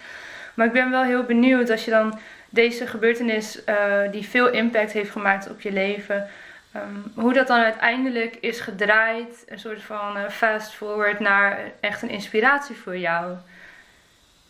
[0.54, 4.92] Maar ik ben wel heel benieuwd als je dan deze gebeurtenis, eh, die veel impact
[4.92, 6.30] heeft gemaakt op je leven,
[6.72, 12.02] Ehm, hoe dat dan uiteindelijk is gedraaid, een soort van eh, fast forward naar echt
[12.02, 13.36] een inspiratie voor jou.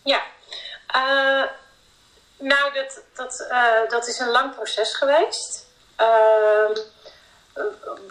[0.04, 0.22] Ja.
[0.88, 1.44] Eh,
[2.40, 5.68] nou, dat, dat, uh, dat is een lang proces geweest.
[6.00, 6.70] Uh,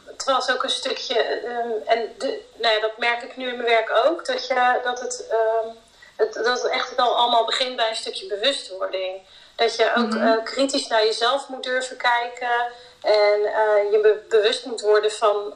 [0.05, 3.57] het was ook een stukje, um, en de, nou ja, dat merk ik nu in
[3.57, 5.73] mijn werk ook, dat, je, dat, het, uh,
[6.17, 9.21] het, dat het echt wel allemaal begint bij een stukje bewustwording.
[9.57, 10.45] Dat je ook mm -hmm.
[10.45, 15.55] kritisch naar jezelf moet durven kijken en uh, je be bewust moet worden van,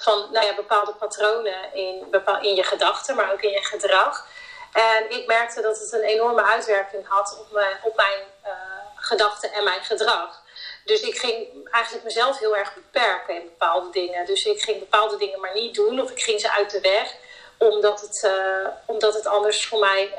[0.00, 4.26] van nou ja, bepaalde patronen in, bepaal, in je gedachten, maar ook in je gedrag.
[4.72, 8.50] En ik merkte dat het een enorme uitwerking had op mijn, op mijn uh,
[8.94, 10.42] gedachten en mijn gedrag.
[10.84, 14.26] Dus ik ging eigenlijk mezelf heel erg beperken in bepaalde dingen.
[14.26, 17.14] Dus ik ging bepaalde dingen maar niet doen of ik ging ze uit de weg,
[17.58, 20.14] omdat het, uh, omdat het anders voor mij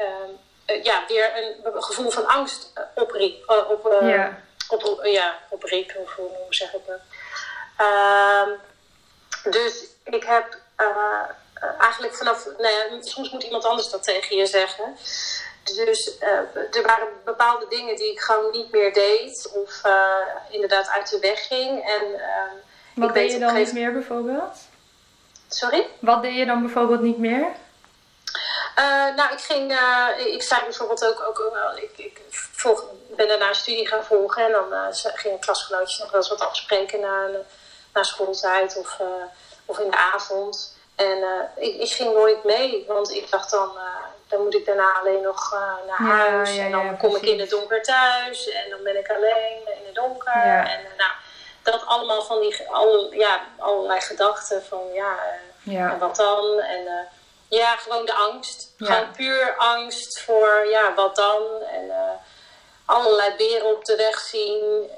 [0.67, 1.31] uh, ja, weer
[1.63, 3.49] een gevoel van angst opriep.
[3.49, 4.33] op, yeah.
[4.67, 6.99] op, op, ja, opriep, hoe, hoe zeg ik dat?
[9.53, 10.57] Dus ik heb
[11.79, 14.95] eigenlijk vanaf, nou ja, soms moet iemand anders dat tegen je zeggen.
[15.63, 20.15] Dus uh, er waren bepaalde dingen die ik gewoon niet meer deed of uh,
[20.49, 21.85] inderdaad uit de weg ging.
[21.85, 22.51] En, uh,
[22.95, 24.57] Wat ik deed je dan niet meer bijvoorbeeld?
[25.47, 25.87] Sorry?
[25.99, 27.47] Wat deed je dan bijvoorbeeld niet meer?
[29.15, 29.77] nou, ik ging,
[30.33, 32.21] ik zei bijvoorbeeld ook, ook ik, ik
[32.51, 36.41] volg, ben daarna een studie gaan volgen en dan gingen klasgenootjes nog wel eens wat
[36.41, 37.27] afspreken na,
[37.93, 38.99] na schooltijd of,
[39.65, 40.72] of in de avond.
[40.95, 43.83] En uh, ik, ik, ging nooit mee, want ik dacht dan, uh,
[44.27, 46.55] dan moet ik daarna alleen nog uh, naar ja, huis.
[46.55, 49.61] Ja, en dan ja, kom ik in het donker thuis en dan ben ik alleen
[49.65, 50.33] in het donker.
[50.33, 51.11] En nou,
[51.63, 55.17] dat allemaal van die al, ja, allerlei gedachten van ja,
[55.65, 56.59] en wat dan?
[56.59, 57.07] En
[57.47, 58.73] ja, gewoon de angst.
[58.77, 61.61] Gewoon puur angst voor ja, wat dan?
[61.61, 61.91] En
[62.85, 64.89] allerlei beren op de weg zien.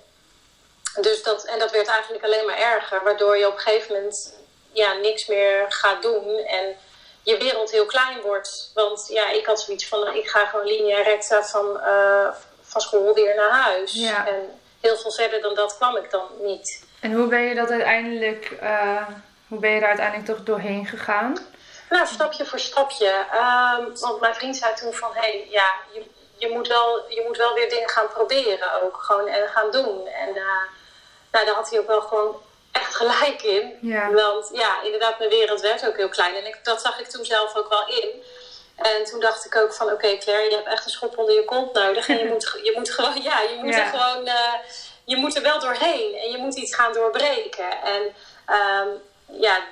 [1.02, 4.35] Dus dat, en dat werd eigenlijk alleen maar erger, waardoor je op een gegeven moment
[4.76, 6.76] ja, niks meer gaat doen en
[7.22, 8.72] je wereld heel klein wordt.
[8.74, 12.28] Want ja, ik had zoiets van, ik ga gewoon linea recta van, uh,
[12.62, 13.94] van school weer naar huis.
[13.94, 14.28] Ja.
[14.28, 16.84] En heel veel verder dan dat kwam ik dan niet.
[17.00, 19.08] En hoe ben je dat uiteindelijk, uh,
[19.48, 21.38] hoe ben je daar uiteindelijk toch doorheen gegaan?
[21.90, 23.26] Nou, stapje voor stapje.
[23.34, 26.06] Um, want mijn vriend zei toen van, hé, hey, ja, je,
[26.38, 28.98] je, moet wel, je moet wel weer dingen gaan proberen ook.
[28.98, 30.08] Gewoon en gaan doen.
[30.08, 30.62] En uh,
[31.32, 32.42] nou, daar had hij ook wel gewoon
[32.96, 33.78] gelijk in.
[33.82, 34.12] Ja.
[34.12, 36.36] Want ja, inderdaad, mijn wereld werd ook heel klein.
[36.36, 38.24] En ik, dat zag ik toen zelf ook wel in.
[38.76, 41.36] En toen dacht ik ook van, oké okay, Claire, je hebt echt een schop onder
[41.36, 42.08] je kont nodig.
[42.08, 43.80] En je moet, je moet gewoon, ja, je moet ja.
[43.80, 44.54] er gewoon, uh,
[45.06, 46.16] je moet er wel doorheen.
[46.16, 47.70] En je moet iets gaan doorbreken.
[47.84, 48.02] En
[48.56, 49.02] um,
[49.40, 49.64] ja,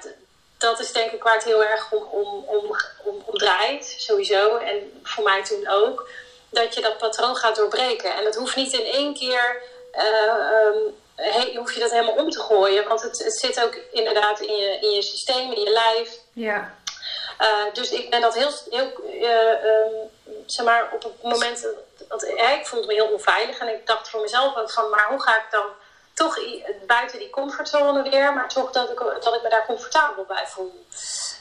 [0.57, 4.57] dat is denk ik waar het heel erg om, om, om, om, om draait, sowieso.
[4.57, 6.09] En voor mij toen ook.
[6.49, 8.15] Dat je dat patroon gaat doorbreken.
[8.15, 9.61] En dat hoeft niet in één keer...
[9.93, 12.87] Uh, um, he, hoef je dat helemaal om te gooien.
[12.87, 16.17] Want het, het zit ook inderdaad in je, in je systeem, in je lijf.
[16.33, 16.75] Ja.
[17.41, 18.91] Uh, dus ik ben dat heel, heel
[19.23, 20.09] um,
[20.45, 21.67] zeg maar, op het moment
[22.07, 25.21] dat ik vond me heel onveilig en ik dacht voor mezelf ook van, maar hoe
[25.21, 25.65] ga ik dan
[26.13, 26.39] toch
[26.87, 30.85] buiten die comfortzone weer, maar toch dat ik, dat ik me daar comfortabel bij voel.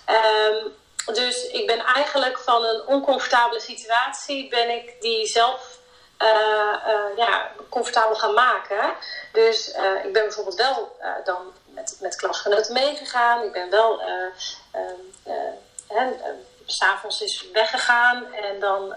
[0.09, 0.75] Um,
[1.15, 5.79] dus ik ben eigenlijk van een oncomfortabele situatie, ben ik die zelf
[7.17, 8.95] ja, comfortabel gaan maken.
[9.33, 13.43] Dus uh, ik ben bijvoorbeeld wel dan met, met klasgenoten meegegaan.
[13.43, 14.03] Ik ben wel
[16.67, 18.95] s'avonds is weggegaan en dan,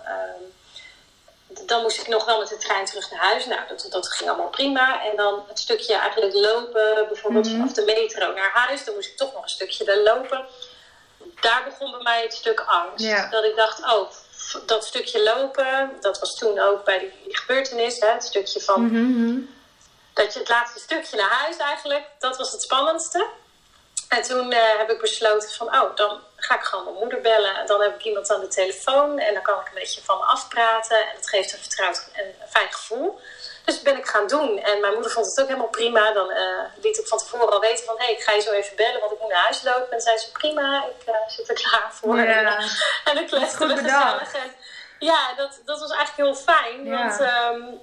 [1.65, 3.45] dan moest ik nog wel met de trein terug naar huis.
[3.45, 5.03] Nou, dat, dat ging allemaal prima.
[5.03, 7.59] En dan het stukje eigenlijk lopen, bijvoorbeeld mm-hmm.
[7.59, 8.85] vanaf de metro naar huis.
[8.85, 10.45] Dan moest ik toch nog een stukje daar lopen.
[11.41, 13.05] Daar begon bij mij het stuk angst.
[13.05, 13.29] Ja.
[13.29, 14.11] Dat ik dacht, oh,
[14.65, 19.55] dat stukje lopen, dat was toen ook bij die, gebeurtenis, hè, het stukje van mm-hmm.
[20.13, 23.27] dat je het laatste stukje naar huis eigenlijk, dat was het spannendste.
[24.09, 27.55] En toen uh, heb ik besloten van, oh, dan ga ik gewoon mijn moeder bellen.
[27.55, 30.17] En dan heb ik iemand aan de telefoon en dan kan ik een beetje van
[30.17, 30.99] me afpraten.
[30.99, 33.19] En dat geeft een vertrouwd en een fijn gevoel.
[33.65, 34.59] Dus dat ben ik gaan doen.
[34.59, 36.11] En mijn moeder vond het ook helemaal prima.
[36.11, 37.97] Dan uh, liet ik van tevoren al weten van...
[37.97, 39.91] hé, hey, ik ga je zo even bellen, want ik moet naar huis lopen.
[39.91, 42.17] En zei ze, prima, ik uh, zit er klaar voor.
[42.17, 42.25] Ja.
[42.25, 42.71] En, uh,
[43.05, 44.33] en dan kletste we gezellig.
[44.33, 44.55] En,
[44.99, 46.85] ja, dat, dat was eigenlijk heel fijn.
[46.85, 46.97] Ja.
[46.97, 47.81] Want um,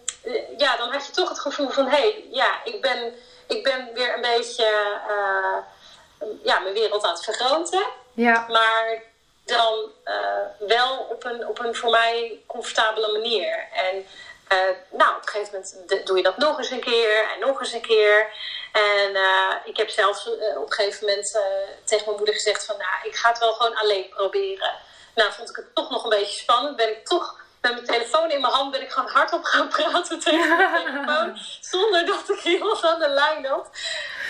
[0.56, 1.88] ja, dan had je toch het gevoel van...
[1.88, 3.14] hé, hey, ja, ik ben,
[3.46, 4.66] ik ben weer een beetje...
[6.42, 7.86] ja, mijn wereld aan het vergroten.
[8.12, 8.46] Ja.
[8.48, 9.02] Maar
[9.44, 9.90] dan
[10.58, 13.68] wel op een, op een voor mij comfortabele manier.
[13.72, 14.06] En...
[14.52, 17.60] Uh, nou, op een gegeven moment doe je dat nog eens een keer en nog
[17.60, 18.26] eens een keer.
[18.72, 21.38] En uh, ik heb zelfs uh, op een gegeven moment
[21.84, 22.76] tegen mijn moeder gezegd van...
[22.76, 24.72] nou, ik ga het wel gewoon alleen proberen.
[25.14, 26.76] Nou, vond ik het toch nog een beetje spannend.
[26.76, 30.18] Ben ik toch met mijn telefoon in mijn hand ben ik gewoon hardop gaan praten
[30.24, 31.38] tegen mijn telefoon.
[31.60, 33.70] Zonder dat ik iemand aan de lijn had.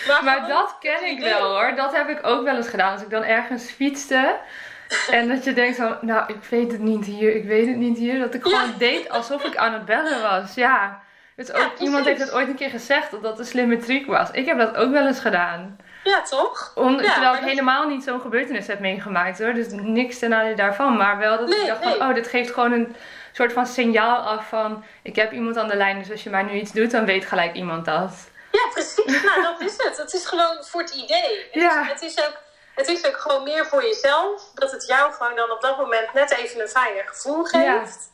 [0.07, 1.75] Maar, maar dat ken ik wel hoor.
[1.75, 2.91] Dat heb ik ook wel eens gedaan.
[2.91, 4.39] Als ik dan ergens fietste...
[5.09, 7.97] En dat je denkt van, nou, ik weet het niet hier, ik weet het niet
[7.97, 8.19] hier.
[8.19, 10.53] Dat ik gewoon deed alsof ik aan het bellen was.
[10.53, 11.01] Ja.
[11.35, 14.31] Dus ook, iemand heeft het ooit een keer gezegd dat dat een slimme truc was.
[14.31, 15.77] Ik heb dat ook wel eens gedaan.
[16.03, 16.71] Ja, toch?
[16.75, 19.53] Om, ja, terwijl ik helemaal niet zo'n gebeurtenis heb meegemaakt hoor.
[19.53, 20.97] Dus niks ten nadele daarvan.
[20.97, 22.95] Maar wel dat ik dacht van, oh, dit geeft gewoon een
[23.31, 24.83] soort van signaal af van...
[25.03, 27.25] Ik heb iemand aan de lijn, dus als je mij nu iets doet, dan weet
[27.25, 28.31] gelijk iemand dat.
[28.51, 29.23] Ja, precies.
[29.23, 29.97] nou, dat is het.
[29.97, 31.45] Het is gewoon voor het idee.
[31.51, 31.83] Ja.
[31.83, 32.42] Het is ook...
[32.75, 34.41] Het is ook gewoon meer voor jezelf.
[34.53, 38.09] Dat het jou gewoon dan op dat moment net even een fijner gevoel geeft.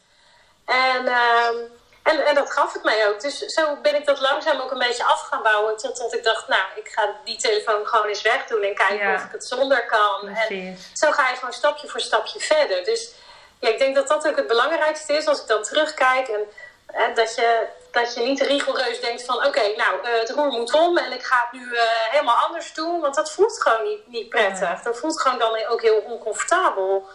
[0.65, 0.95] Ja.
[0.95, 1.06] En...
[1.06, 1.69] Uh,
[2.04, 3.22] en, en dat gaf het mij ook.
[3.22, 5.78] Dus zo ben ik dat langzaam ook een beetje af gaan bouwen.
[5.78, 9.15] Totdat ik dacht, nou, ik ga die telefoon gewoon eens wegdoen en kijken ja.
[9.15, 10.28] of ik het zonder kan.
[10.28, 12.84] En zo ga je gewoon stapje voor stapje verder.
[12.84, 13.13] Dus
[13.60, 16.28] ja, ik denk dat dat ook het belangrijkste is als ik dan terugkijk.
[16.28, 16.48] En
[16.86, 20.73] hè, dat, je, dat je niet rigoureus denkt van, oké, nou, uh, het roer moet
[20.73, 22.99] om en ik ga het nu uh, helemaal anders doen.
[22.99, 24.82] Want dat voelt gewoon niet, niet prettig.
[24.82, 27.10] Dat voelt gewoon dan ook heel oncomfortabel.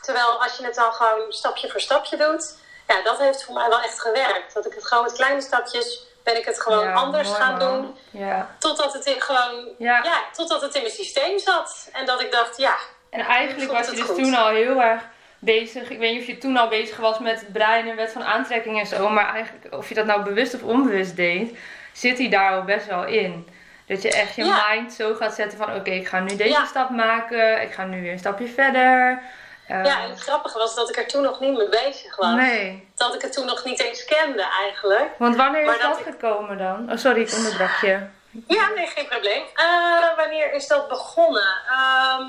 [0.00, 2.58] Terwijl als je het dan gewoon stapje voor stapje doet
[2.90, 4.54] ja, dat heeft voor mij wel echt gewerkt.
[4.54, 7.58] Dat ik het gewoon met kleine stapjes ben ik het gewoon ja, anders mooi, gaan
[7.58, 7.96] doen.
[8.10, 8.56] Ja.
[8.58, 10.00] Totdat het in gewoon, Ja.
[10.02, 10.22] ja.
[10.32, 11.88] totdat het in mijn systeem zat.
[11.92, 12.76] En dat ik dacht, ja,
[13.10, 14.16] En eigenlijk was je het dus goed.
[14.16, 15.02] toen al heel erg
[15.40, 15.90] bezig.
[15.90, 18.24] Ik weet niet of je toen al bezig was met het brein en wet van
[18.24, 19.08] aantrekking en zo.
[19.08, 21.56] Maar eigenlijk, of je dat nou bewust of onbewust deed,
[21.92, 23.48] zit hij daar al best wel in.
[23.86, 24.66] Dat je echt je Ja.
[24.70, 26.64] mind zo gaat zetten van oké, ik ga nu deze Ja.
[26.64, 27.62] stap maken.
[27.62, 29.22] Ik ga nu weer een stapje verder.
[29.66, 32.34] Eh, ja, en het grappige was dat ik er toen nog niet mee bezig was.
[32.34, 32.88] nee.
[32.94, 35.08] Dat ik het toen nog niet eens kende eigenlijk.
[35.18, 36.90] Want wanneer is dat dat ik- gekomen dan?
[36.90, 37.98] Oh, sorry, ik onderbrak je.
[38.46, 39.42] Ja, nee, geen probleem.
[39.54, 41.48] Eh, wanneer is dat begonnen?
[41.68, 42.24] Ehm,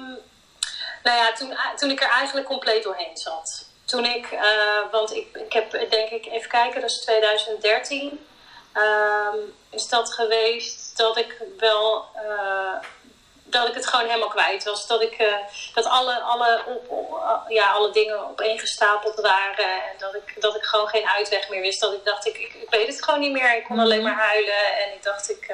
[1.03, 3.65] nou ja, toen, toen ik er eigenlijk compleet doorheen zat.
[3.85, 8.25] Toen ik, eh, want ik, ik heb denk ik, even kijken, dat is 2013.
[8.73, 9.37] ehm,
[9.69, 12.73] is dat geweest dat ik wel, eh,
[13.43, 14.87] dat ik het gewoon helemaal kwijt was.
[14.87, 15.33] Dat ik, eh,
[15.73, 19.65] dat alle, alle, op, op- ja, alle dingen opeengestapeld waren.
[19.65, 21.79] En dat ik, dat ik gewoon geen uitweg meer wist.
[21.79, 23.55] Dat ik dacht, ik, ik, ik weet het gewoon niet meer.
[23.57, 24.75] Ik kon alleen maar huilen.
[24.77, 25.53] En ik dacht, ik,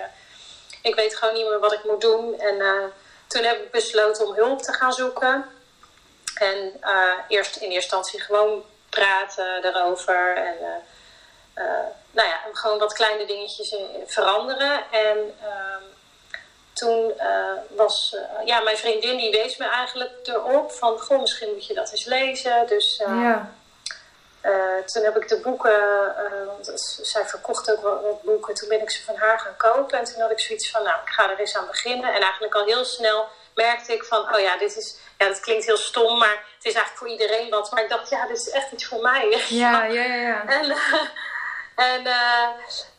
[0.81, 2.39] ik weet gewoon niet meer wat ik moet doen.
[2.39, 2.61] En
[3.27, 5.45] toen heb ik besloten om hulp te gaan zoeken.
[6.39, 10.35] En eh, eerst in eerste instantie gewoon praten erover.
[10.35, 14.91] En eh, eh, nou ja, gewoon wat kleine dingetjes veranderen.
[14.91, 15.83] En ehm,
[16.73, 17.13] toen
[17.69, 21.91] was ja, mijn vriendin die wees me eigenlijk erop van goh, misschien moet je dat
[21.91, 22.67] eens lezen.
[22.67, 23.55] Dus Ja.
[24.47, 28.81] Eh, toen heb ik de boeken, eh, want zij verkocht ook wat, boeken, toen ben
[28.81, 29.97] ik ze van haar gaan kopen.
[29.97, 32.13] En toen had ik zoiets van, nou, ik ga er eens aan beginnen.
[32.13, 35.65] En eigenlijk al heel snel merkte ik van, oh ja, dit is, ja, dat klinkt
[35.65, 37.71] heel stom, maar het is eigenlijk voor iedereen wat.
[37.71, 39.45] Maar ik dacht, ja, dit is echt iets voor mij.
[39.49, 40.45] Ja, ja, ja, ja.
[40.47, 40.77] En,
[41.75, 42.05] en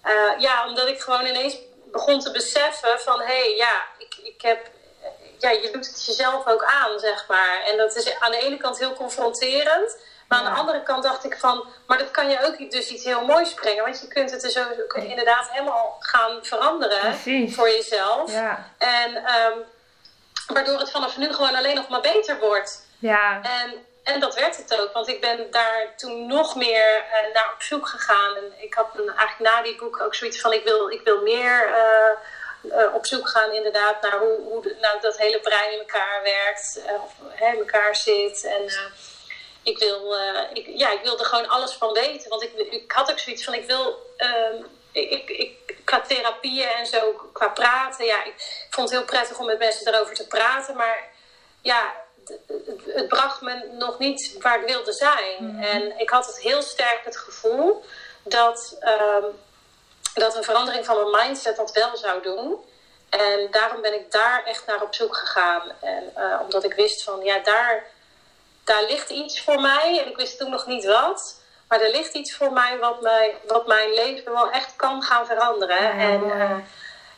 [0.03, 4.43] eh, ja, omdat ik gewoon ineens begon te beseffen van, hé, hey, ja, ik, ik
[4.43, 4.71] heb,
[5.39, 7.63] ja, je doet het jezelf ook aan, zeg maar.
[7.67, 9.97] En dat is aan de ene kant heel confronterend.
[10.29, 13.05] Maar aan de andere kant dacht ik van, maar dat kan je ook dus iets
[13.05, 13.85] heel moois brengen.
[13.85, 17.55] Want je kunt het er zo ook inderdaad helemaal gaan veranderen Precies.
[17.55, 18.33] voor jezelf.
[18.33, 18.71] Ja.
[18.79, 19.59] En ehm,
[20.47, 22.87] waardoor het vanaf nu gewoon alleen nog maar beter wordt.
[22.99, 23.41] Ja.
[23.43, 27.51] En, en dat werd het ook, want ik ben daar toen nog meer eh, naar
[27.55, 28.37] op zoek gegaan.
[28.37, 31.23] En ik had een, eigenlijk na die boek ook zoiets van: ik wil, ik wil
[31.23, 35.73] meer eh, eh, op zoek gaan, inderdaad, naar hoe, hoe de- nou, dat hele brein
[35.73, 38.45] in elkaar werkt, of in elkaar zit.
[38.45, 38.63] En
[39.69, 43.11] ik, wil, eh, ik, ja, ik wilde gewoon alles van weten, want ik, ik had
[43.11, 44.13] ook zoiets van: ik wil.
[44.17, 49.39] ehm, ik, ik, qua therapieën en zo, qua praten, ja, ik vond het heel prettig
[49.39, 51.09] om met mensen erover te praten, maar
[51.61, 51.95] ja,
[52.95, 55.59] het, bracht me nog niet waar ik wilde zijn.
[55.63, 57.85] En ik had het heel sterk het gevoel
[58.23, 59.25] dat, ehm,
[60.15, 62.65] dat een verandering van mijn mindset dat wel zou doen.
[63.09, 65.73] En daarom ben ik daar echt naar op zoek gegaan.
[65.81, 67.87] En eh, omdat ik wist van, ja, daar,
[68.69, 70.01] daar ligt iets voor mij.
[70.01, 71.41] En ik wist toen nog niet wat.
[71.69, 75.27] Maar er ligt iets voor mij wat, mij, wat mijn leven wel echt kan gaan
[75.27, 75.91] veranderen.
[75.91, 76.57] En eh,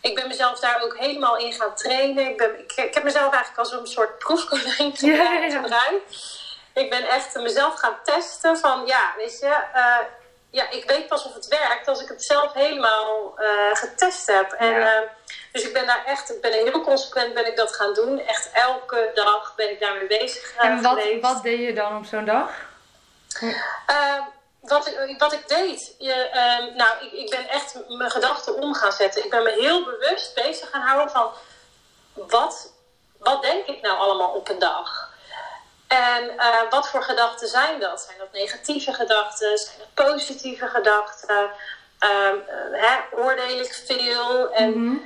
[0.00, 2.26] ik ben mezelf daar ook helemaal in gaan trainen.
[2.26, 6.38] Ik, ben, ik, ik heb mezelf eigenlijk als een soort proefkonijn gebruikt.
[6.74, 9.56] Ik ben echt mezelf gaan testen van, ja, weet je...
[9.72, 9.96] eh,
[10.50, 14.52] ja, ik weet pas of het werkt als ik het zelf helemaal eh, getest heb.
[14.52, 14.94] En, Ja.
[15.02, 15.08] eh,
[15.52, 18.18] dus ik ben daar echt, ik ben heel consequent ben ik dat gaan doen.
[18.18, 21.22] Echt elke dag ben ik daarmee bezig eh, En wat, geweest.
[21.22, 22.50] wat deed je dan op zo'n dag?
[23.86, 24.20] Eh,
[24.60, 28.74] wat, ik, wat ik deed, je, ehm, nou, ik, ik ben echt mijn gedachten om
[28.74, 29.24] gaan zetten.
[29.24, 31.30] Ik ben me heel bewust bezig gaan houden van
[32.14, 32.72] wat,
[33.18, 35.09] wat denk ik nou allemaal op een dag?
[35.90, 38.00] En eh, wat voor gedachten zijn dat?
[38.00, 39.58] Zijn dat negatieve gedachten?
[39.58, 41.50] Zijn dat positieve gedachten?
[41.98, 44.50] Ehm, eh, hè, oordeel ik veel?
[44.52, 44.96] En Mhm.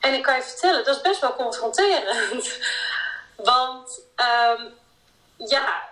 [0.00, 2.58] en ik kan je vertellen, dat is best wel confronterend.
[3.36, 4.62] Want ehm,
[5.36, 5.82] ja,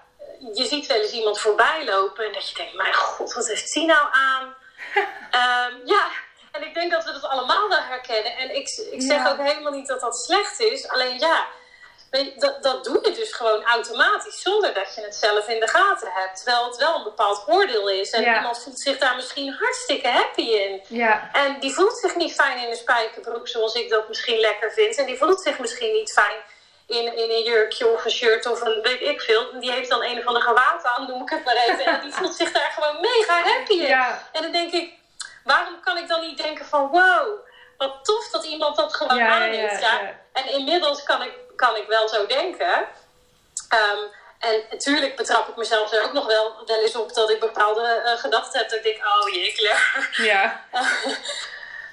[0.55, 3.73] je ziet wel eens iemand voorbij lopen en dat je denkt, mijn god, wat heeft
[3.73, 4.55] die nou aan?
[5.31, 6.07] Ehm, ja,
[6.53, 8.37] en ik denk dat we dat allemaal wel herkennen.
[8.37, 9.31] En ik, ik zeg Ja.
[9.31, 10.89] ook helemaal niet dat dat slecht is.
[10.89, 11.45] Alleen ja,
[12.37, 16.11] dat, dat doe je dus gewoon automatisch zonder dat je het zelf in de gaten
[16.13, 16.37] hebt.
[16.37, 18.11] Terwijl het wel een bepaald oordeel is.
[18.11, 18.37] En Ja.
[18.37, 20.83] iemand voelt zich daar misschien hartstikke happy in.
[20.89, 24.73] Ja, En die voelt zich niet fijn in een spijkerbroek zoals ik dat misschien lekker
[24.73, 24.99] vind.
[24.99, 26.37] En die voelt zich misschien niet fijn
[26.87, 29.51] in, in een jurkje of een shirt of een weet ik veel.
[29.53, 31.85] En die heeft dan een of andere gewaad aan, noem ik het maar even.
[31.85, 33.87] En die voelt zich daar gewoon mega happy in.
[33.87, 34.93] ja, En dan denk ik,
[35.45, 37.39] waarom kan ik dan niet denken van wow,
[37.79, 39.83] wat tof dat iemand dat gewoon aan heeft.
[40.33, 42.87] En inmiddels kan ik, kan ik wel zo denken.
[43.69, 43.99] Ehm,
[44.39, 47.83] en natuurlijk betrap ik mezelf er ook nog wel, wel eens op dat ik bepaalde
[47.83, 48.69] eh, gedachten heb.
[48.69, 49.71] Dat ik denk, oh jee,
[50.17, 50.61] ja,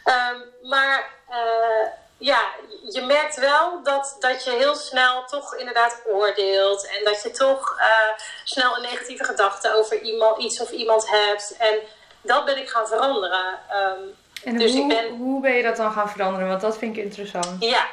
[0.03, 2.49] Ehm, maar eh, ja,
[2.91, 6.87] je merkt wel dat, dat je heel snel toch inderdaad oordeelt.
[6.87, 11.55] En dat je toch eh, snel een negatieve gedachte over iemand, iets of iemand hebt.
[11.57, 11.79] En
[12.21, 13.59] dat ben ik gaan veranderen.
[13.69, 13.99] Ehm,
[14.43, 16.47] En Dus hoe, ik ben- hoe ben je dat dan gaan veranderen?
[16.47, 17.55] Want dat vind ik interessant.
[17.63, 17.85] ja.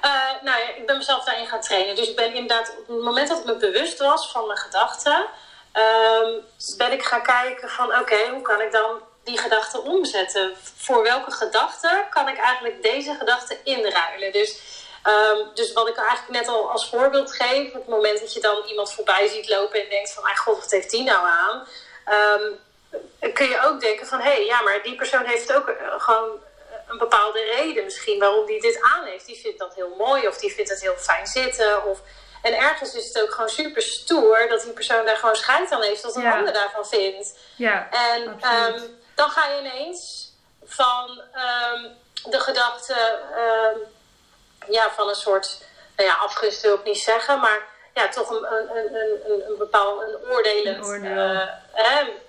[0.00, 0.10] Eh,
[0.42, 1.96] nou ja, ik ben mezelf daarin gaan trainen.
[1.96, 5.26] Dus ik ben inderdaad, op het moment dat ik me bewust was van mijn gedachten,
[5.72, 6.32] ehm,
[6.76, 10.54] ben ik gaan kijken van oké, hoe kan ik dan die gedachten omzetten?
[10.76, 14.32] Voor welke gedachte kan ik eigenlijk deze gedachte inruilen?
[14.32, 14.60] Dus,
[15.02, 18.40] ehm, dus wat ik eigenlijk net al als voorbeeld geef, op het moment dat je
[18.40, 21.66] dan iemand voorbij ziet lopen en denkt van, mijn god, wat heeft die nou aan?
[22.04, 22.52] Ehm,
[23.34, 26.30] kun je ook denken van, hé, hey, ja, maar die persoon heeft ook eh, gewoon
[26.88, 29.26] een bepaalde reden misschien waarom die dit aan heeft.
[29.26, 31.84] Die vindt dat heel mooi of die vindt het heel fijn zitten.
[31.84, 32.00] Of...
[32.42, 35.82] En ergens is het ook gewoon super stoer dat die persoon daar gewoon scheid aan
[35.82, 36.36] heeft wat een Ja.
[36.36, 37.38] ander daarvan vindt.
[37.56, 38.80] Ja, En ehm,
[39.14, 40.32] dan ga je ineens
[40.64, 41.82] van ehm,
[42.30, 42.94] de gedachte
[43.34, 43.78] ehm,
[44.72, 45.62] ja, van een soort
[45.96, 47.62] nou ja, afgunst wil ik niet zeggen, maar
[47.94, 48.94] ja, toch een, een, een,
[49.32, 51.16] een, een bepaald een oordelend, Een oordeel.
[51.16, 51.48] eh,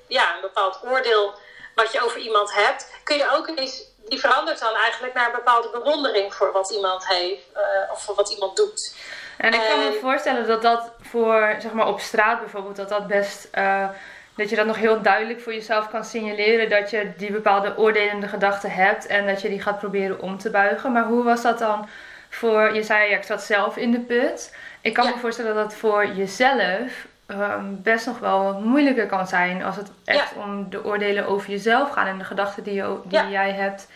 [0.09, 1.33] ja, een bepaald oordeel
[1.75, 5.31] wat je over iemand hebt, kun je ook eens, die verandert dan eigenlijk naar een
[5.35, 8.95] bepaalde bewondering voor wat iemand heeft eh, of voor wat iemand doet.
[9.37, 12.89] En ik kan me En- voorstellen dat dat voor, zeg maar op straat bijvoorbeeld, dat
[12.89, 13.89] dat best, eh,
[14.35, 16.69] dat je dat nog heel duidelijk voor jezelf kan signaleren.
[16.69, 20.49] Dat je die bepaalde oordelende gedachten hebt en dat je die gaat proberen om te
[20.49, 20.91] buigen.
[20.91, 21.89] Maar hoe was dat dan
[22.29, 24.55] voor, je zei ja, ik zat zelf in de put.
[24.81, 25.11] Ik kan Ja.
[25.11, 26.91] me voorstellen dat dat voor jezelf
[27.29, 31.49] ehm, best nog wel wat moeilijker kan zijn als het echt om de oordelen over
[31.49, 33.27] jezelf gaan en de gedachten die, je, die Ja.
[33.27, 33.87] jij hebt,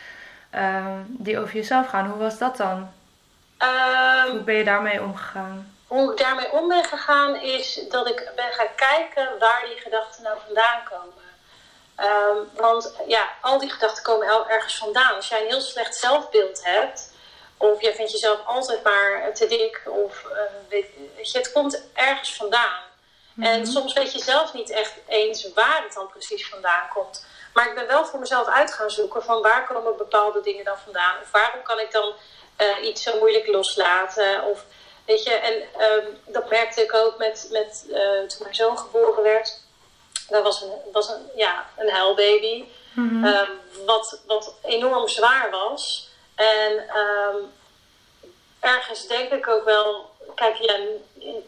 [0.49, 2.09] ehm, die over jezelf gaan.
[2.09, 2.91] Hoe was dat dan?
[3.57, 5.75] Ehm, Hoe ben je daarmee omgegaan?
[5.87, 10.23] Hoe ik daarmee om ben gegaan is dat ik ben gaan kijken waar die gedachten
[10.23, 11.11] nou vandaan komen.
[12.55, 15.15] Want ja, al die gedachten komen ergens vandaan.
[15.15, 17.13] Als jij een heel slecht zelfbeeld hebt,
[17.57, 20.85] of jij vindt jezelf altijd maar te dik, of eh, weet
[21.31, 22.81] je, het komt ergens vandaan.
[23.39, 27.25] En soms weet je zelf niet echt eens waar het dan precies vandaan komt.
[27.53, 30.77] Maar ik ben wel voor mezelf uit gaan zoeken van waar komen bepaalde dingen dan
[30.83, 31.15] vandaan?
[31.21, 32.13] Of waarom kan ik dan
[32.55, 34.43] eh, iets zo moeilijk loslaten?
[34.43, 34.65] Of
[35.05, 39.23] weet je, en ehm, dat merkte ik ook met, met eh, toen mijn zoon geboren
[39.23, 39.61] werd.
[40.29, 42.65] Dat was een, was een, ja, een huilbaby.
[42.93, 43.25] Mhm.
[43.25, 43.51] Ehm,
[43.85, 46.09] wat, wat enorm zwaar was.
[46.35, 47.37] En ehm,
[48.59, 50.77] ergens denk ik ook wel, kijk, ja,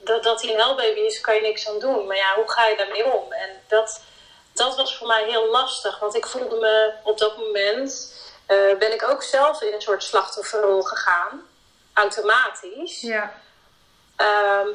[0.04, 2.08] dat, dat hij een huilbaby is, kan je niks aan doen.
[2.08, 3.32] Maar ja, hoe ga je daarmee om?
[3.32, 4.02] En dat,
[4.54, 8.14] dat was voor mij heel lastig, want ik voelde me op dat moment,
[8.46, 11.48] eh, ben ik ook zelf in een soort slachtofferrol gegaan,
[11.94, 13.02] automatisch.
[13.02, 13.34] Ja.
[14.16, 14.68] Ehm,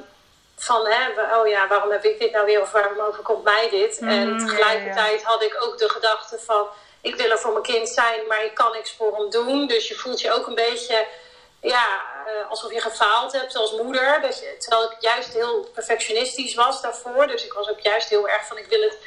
[0.57, 4.01] van, hè, oh ja, waarom heb ik dit nou weer of waarom overkomt mij dit?
[4.01, 6.67] Mhm, en ja, tegelijkertijd had ik ook de gedachte van,
[7.01, 9.67] ik wil er voor mijn kind zijn, maar ik kan niks voor hem doen.
[9.67, 11.07] Dus je voelt je ook een beetje,
[11.61, 14.21] ja, eh, alsof je gefaald hebt als moeder.
[14.21, 17.27] Dus, terwijl ik juist heel perfectionistisch was daarvoor.
[17.27, 18.99] Dus ik was ook juist heel erg van, ik wil het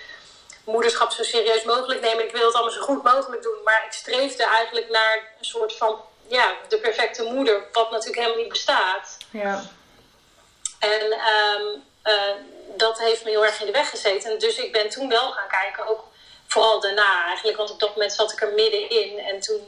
[0.65, 2.23] moederschap zo serieus mogelijk nemen.
[2.23, 3.63] Ik wil het allemaal zo goed mogelijk doen.
[3.63, 8.41] Maar ik streefde eigenlijk naar een soort van, ja, de perfecte moeder, wat natuurlijk helemaal
[8.41, 9.17] niet bestaat.
[9.29, 9.63] Ja.
[10.79, 11.65] En ehm,
[12.01, 12.35] eh,
[12.75, 14.39] dat heeft me heel erg in de weg gezeten.
[14.39, 16.03] Dus ik ben toen wel gaan kijken, ook
[16.47, 17.57] vooral daarna eigenlijk.
[17.57, 19.19] Want op dat moment zat ik er middenin.
[19.19, 19.61] En toen,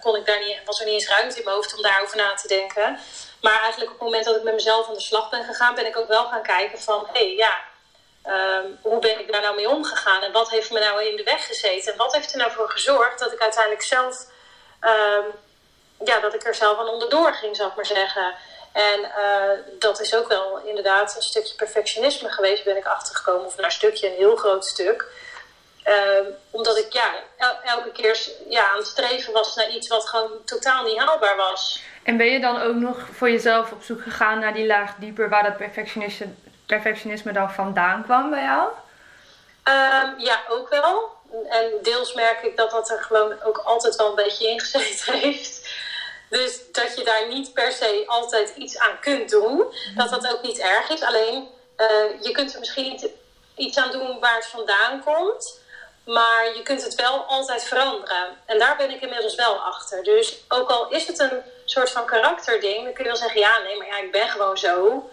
[0.00, 2.34] kon ik daar niet, was er niet eens ruimte in mijn hoofd om daarover na
[2.34, 2.98] te denken.
[3.40, 5.86] Maar eigenlijk op het moment dat ik met mezelf aan de slag ben gegaan, ben
[5.86, 7.08] ik ook wel gaan kijken van...
[7.12, 7.58] Hé, hey, ja,
[8.22, 10.22] ehm, hoe ben ik daar nou mee omgegaan?
[10.22, 11.92] En wat heeft me nou in de weg gezeten?
[11.92, 14.26] En wat heeft er nou voor gezorgd dat ik uiteindelijk zelf...
[14.80, 15.24] ehm,
[16.04, 18.34] ja, dat ik er zelf aan onderdoor ging, zou ik maar zeggen.
[18.72, 23.46] En eh, dat is ook wel inderdaad een stukje perfectionisme geweest, ben ik achtergekomen.
[23.46, 25.06] Of een stukje, een heel groot stuk.
[25.88, 30.08] Ehm, omdat ik ja, el- elke keer ja, aan het streven was naar iets wat
[30.08, 31.82] gewoon totaal niet haalbaar was.
[32.02, 35.28] En ben je dan ook nog voor jezelf op zoek gegaan naar die laag dieper
[35.28, 36.26] waar dat perfectionisme,
[36.66, 38.68] perfectionisme dan vandaan kwam bij jou?
[39.62, 41.10] Ehm, ja, ook wel.
[41.48, 45.68] En deels merk ik dat dat er gewoon ook altijd wel een beetje ingezeten heeft.
[46.30, 49.64] Dus dat je daar niet per se altijd iets aan kunt doen.
[49.96, 51.02] Dat dat ook niet erg is.
[51.02, 53.10] Alleen uh, je kunt er misschien
[53.56, 55.57] iets aan doen waar het vandaan komt.
[56.08, 58.36] Maar je kunt het wel altijd veranderen.
[58.44, 60.02] En daar ben ik inmiddels wel achter.
[60.04, 63.58] Dus ook al is het een soort van karakterding, dan kun je wel zeggen: ja,
[63.58, 65.10] nee, maar ja, ik ben gewoon zo.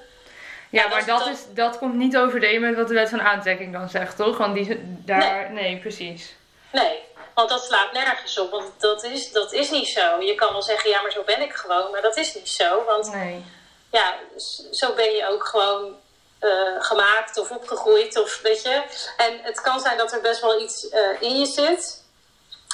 [0.69, 3.89] Ja, maar dat, is, dat komt niet overeen met wat de wet van aantrekking dan
[3.89, 4.37] zegt, toch?
[4.37, 5.63] Want die, daar, nee.
[5.63, 6.35] nee, precies.
[6.71, 6.99] Nee,
[7.33, 8.51] want dat slaat nergens op.
[8.51, 10.21] Want dat is, dat is niet zo.
[10.21, 11.91] Je kan wel zeggen, ja, maar zo ben ik gewoon.
[11.91, 12.83] Maar dat is niet zo.
[12.85, 13.45] Want nee.
[13.91, 14.15] ja,
[14.71, 15.95] zo ben je ook gewoon
[16.45, 18.19] uh, gemaakt of opgegroeid.
[18.19, 18.83] Of, weet je.
[19.17, 22.03] En het kan zijn dat er best wel iets uh, in je zit.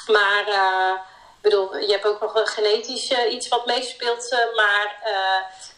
[0.06, 0.92] Maar uh,
[1.40, 4.36] bedoel, je hebt ook nog een genetisch iets wat meespeelt.
[4.56, 4.96] maar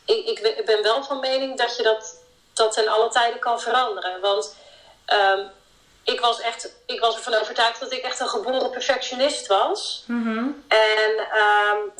[0.05, 2.16] ik, ik, ben wel van mening dat je dat,
[2.55, 4.20] dat ten alle tijden kan veranderen.
[4.20, 4.57] Want
[5.07, 5.51] um,
[6.05, 10.05] ik was, echt, ik was ervan overtuigd dat ik echt een geboren perfectionist was.
[10.07, 11.92] Mm En um,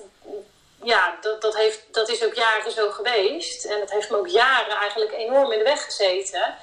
[0.85, 3.64] ja, dat, dat, heeft, dat is ook jaren zo geweest.
[3.64, 6.55] En het heeft me ook jaren eigenlijk enorm in de weg gezeten.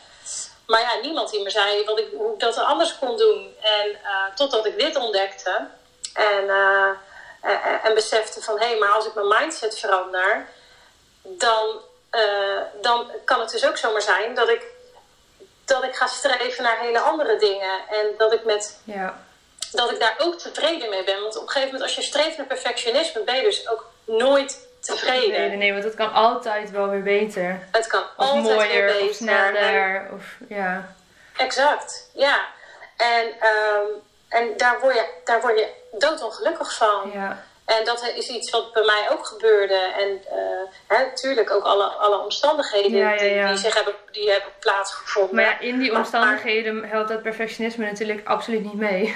[0.65, 3.55] Maar ja, niemand die me zei wat ik, hoe ik dat anders kon doen.
[3.61, 5.67] En uh, totdat ik dit ontdekte.
[6.13, 6.89] En, uh,
[7.41, 10.47] en, en besefte van, hé, hey, maar als ik mijn mindset verander...
[11.21, 14.61] dan, uh, dan kan het dus ook zomaar zijn dat ik
[15.71, 17.87] dat ik ga streven naar hele andere dingen.
[17.89, 19.23] En dat ik, met, ja.
[19.71, 21.21] dat ik daar ook tevreden mee ben.
[21.21, 24.67] Want op een gegeven moment, als je streeft naar perfectionisme, ben je dus ook nooit
[24.79, 25.47] tevreden.
[25.47, 27.67] Nee, nee, want het kan altijd wel weer beter.
[27.71, 29.09] Het kan of altijd mooier, weer beter.
[29.09, 30.95] Of sneller, of ja.
[31.37, 32.39] Exact, ja.
[32.97, 33.87] En, um,
[34.29, 37.11] en daar, word je, daar word je doodongelukkig van.
[37.13, 37.43] Ja.
[37.65, 39.93] En dat is iets wat bij mij ook gebeurde.
[39.99, 40.21] En
[40.89, 43.47] uh, natuurlijk ook alle, alle omstandigheden ja, ja, ja.
[43.47, 45.35] Die, zich hebben, die hebben plaatsgevonden.
[45.35, 49.15] Maar in die omstandigheden helpt dat perfectionisme natuurlijk absoluut niet mee.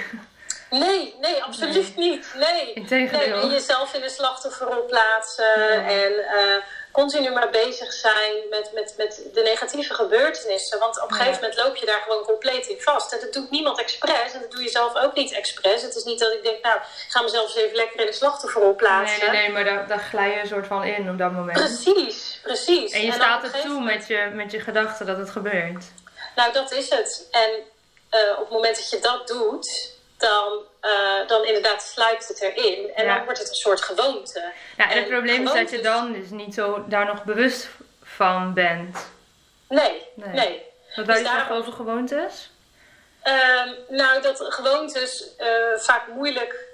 [0.70, 2.10] Nee, nee, absoluut nee.
[2.10, 2.34] niet.
[2.34, 2.72] Nee.
[2.72, 3.36] Integendeel.
[3.36, 5.84] Nee, jezelf in de slachtofferrol plaatsen.
[5.86, 6.56] En uh,
[6.92, 10.78] continu maar bezig zijn met, met, met de negatieve gebeurtenissen.
[10.78, 13.12] Want op een gegeven moment loop je daar gewoon compleet in vast.
[13.12, 14.32] En dat doet niemand expres.
[14.32, 15.82] En dat doe je zelf ook niet expres.
[15.82, 18.12] Het is niet dat ik denk, nou, ik ga mezelf eens even lekker in de
[18.12, 19.32] slachtofferrol plaatsen.
[19.32, 21.58] Nee, nee, maar daar, daar glij je een soort van in op dat moment.
[21.58, 22.92] Precies, precies.
[22.92, 25.84] En je en staat er toe met je, met je gedachten dat het gebeurt.
[26.36, 27.28] Nou, dat is het.
[27.30, 27.50] En
[28.10, 32.90] uh, op het moment dat je dat doet dan, uh, dan inderdaad sluipt het erin.
[32.94, 33.14] En Ja.
[33.14, 34.52] dan wordt het een soort gewoonte.
[34.76, 37.68] Ja, en het probleem is dat je dan dus niet zo daar nog bewust
[38.02, 39.10] van bent.
[39.68, 40.28] Nee, Nee.
[40.28, 40.62] nee.
[40.96, 42.50] Wat wou je Dus zeggen over gewoontes?
[43.22, 46.64] Ehm, nou, dat gewoontes eh, vaak moeilijk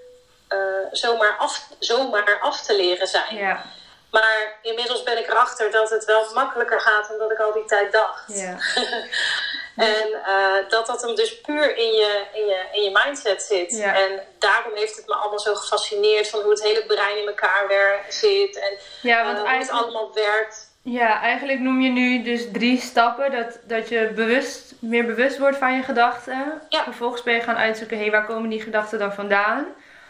[0.48, 0.58] eh,
[0.90, 3.36] zomaar, af, zomaar af te leren zijn.
[3.36, 3.64] Ja,
[4.12, 7.64] Maar inmiddels ben ik erachter dat het wel makkelijker gaat dan dat ik al die
[7.64, 8.24] tijd dacht.
[8.26, 8.56] ja.
[9.76, 13.76] En eh, dat dat hem dus puur in je, in je, in je mindset zit.
[13.76, 13.94] Ja.
[13.94, 18.04] En daarom heeft het me allemaal zo gefascineerd van hoe het hele brein in elkaar
[18.08, 18.58] zit.
[18.58, 20.70] En Ja, eh, want hoe het allemaal werkt.
[20.82, 23.30] ja, eigenlijk noem je nu dus drie stappen.
[23.30, 26.62] Dat, dat je bewust, meer bewust wordt van je gedachten.
[26.68, 26.82] Ja.
[26.82, 29.66] Vervolgens ben je gaan uitzoeken, hé, waar komen die gedachten dan vandaan?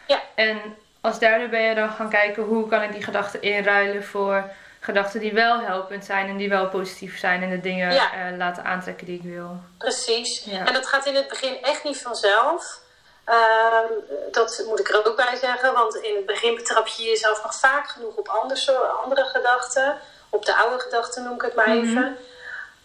[0.07, 0.23] Ja.
[0.35, 4.45] En als derde ben je dan gaan kijken, hoe kan ik die gedachten inruilen voor
[4.81, 8.13] gedachten die wel helpend zijn en die wel positief zijn en de dingen Ja.
[8.13, 9.57] eh, laten aantrekken die ik wil.
[9.79, 10.45] Precies.
[10.45, 10.67] Ja.
[10.67, 12.81] En dat gaat in het begin echt niet vanzelf.
[13.25, 13.87] Ehm,
[14.31, 17.55] dat moet ik er ook bij zeggen, want in het begin betrap je jezelf nog
[17.55, 18.75] vaak genoeg op andere,
[19.05, 19.99] andere gedachten.
[20.31, 21.79] Op de oude gedachten noem ik het maar Mhm.
[21.89, 22.17] even.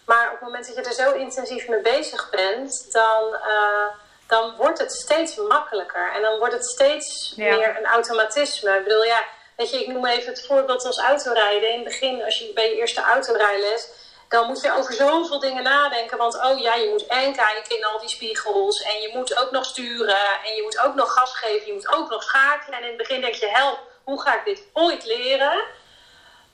[0.04, 3.86] Maar op het moment dat je er zo intensief mee bezig bent, dan, eh,
[4.28, 6.12] dan wordt het steeds makkelijker.
[6.14, 7.56] En dan wordt het steeds Ja.
[7.56, 8.76] meer een automatisme.
[8.76, 9.24] Ik bedoel, ja,
[9.56, 11.68] weet je, ik noem even het voorbeeld als autorijden.
[11.68, 13.88] In het begin, als je bij je eerste autorijles,
[14.28, 16.18] dan moet je over zoveel dingen nadenken.
[16.18, 18.82] Want oh ja, je moet en kijken in al die spiegels.
[18.82, 20.26] En je moet ook nog sturen.
[20.44, 21.66] En je moet ook nog gas geven.
[21.66, 22.78] Je moet ook nog schakelen.
[22.78, 25.64] En in het begin denk je, help, hoe ga ik dit ooit leren?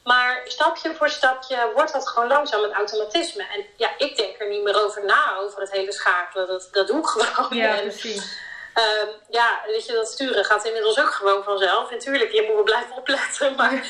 [0.05, 3.43] Maar stapje voor stapje wordt dat gewoon langzaam een automatisme.
[3.43, 6.47] En ja, ik denk er niet meer over na, over het hele schakelen.
[6.47, 7.57] Dat, dat doe ik gewoon.
[7.57, 8.43] Ja, precies.
[8.75, 11.91] Ehm, ja, weet je, dat sturen gaat inmiddels ook gewoon vanzelf.
[11.91, 13.87] Natuurlijk, je moet wel blijven opletten, maar,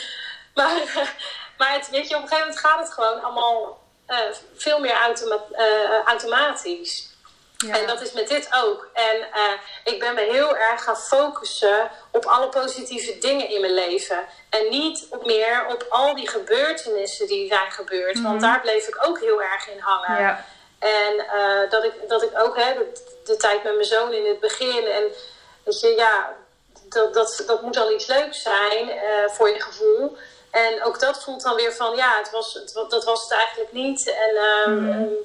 [0.54, 0.82] maar,
[1.58, 4.18] maar het, weet je, op een gegeven moment gaat het gewoon allemaal eh,
[4.54, 7.13] veel meer automa- eh, automatisch.
[7.66, 7.78] Ja.
[7.78, 8.88] En dat is met dit ook.
[8.92, 13.74] En eh, ik ben me heel erg gaan focussen op alle positieve dingen in mijn
[13.74, 14.18] leven.
[14.50, 18.22] En niet op meer op al die gebeurtenissen die zijn gebeurd.
[18.22, 20.20] Want daar bleef ik ook heel erg in hangen.
[20.22, 20.44] ja.
[20.78, 22.92] En eh, dat, ik, dat ik ook hè, de,
[23.24, 24.86] de tijd met mijn zoon in het begin.
[24.86, 25.04] En
[25.64, 26.32] weet je, ja,
[26.88, 30.16] dat, dat, dat moet al iets leuks zijn eh, voor je gevoel.
[30.50, 33.72] En ook dat voelt dan weer van, ja, het was, het, dat was het eigenlijk
[33.72, 34.08] niet.
[34.08, 35.16] En mm.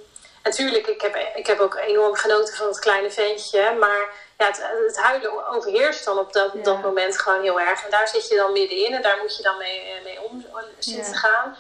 [0.43, 3.75] Natuurlijk, ik heb, ik heb ook enorm genoten van het kleine ventje.
[3.79, 7.83] Maar ja, het, het huilen overheerst dan op dat, dat moment gewoon heel erg.
[7.83, 10.45] En daar zit je dan middenin en daar moet je dan mee, mee om
[10.79, 11.57] zien te gaan.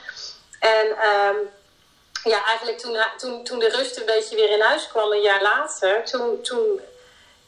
[0.59, 1.49] En um,
[2.23, 5.41] ja, eigenlijk toen, toen, toen de rust een beetje weer in huis kwam, een jaar
[5.41, 6.81] later, toen, toen,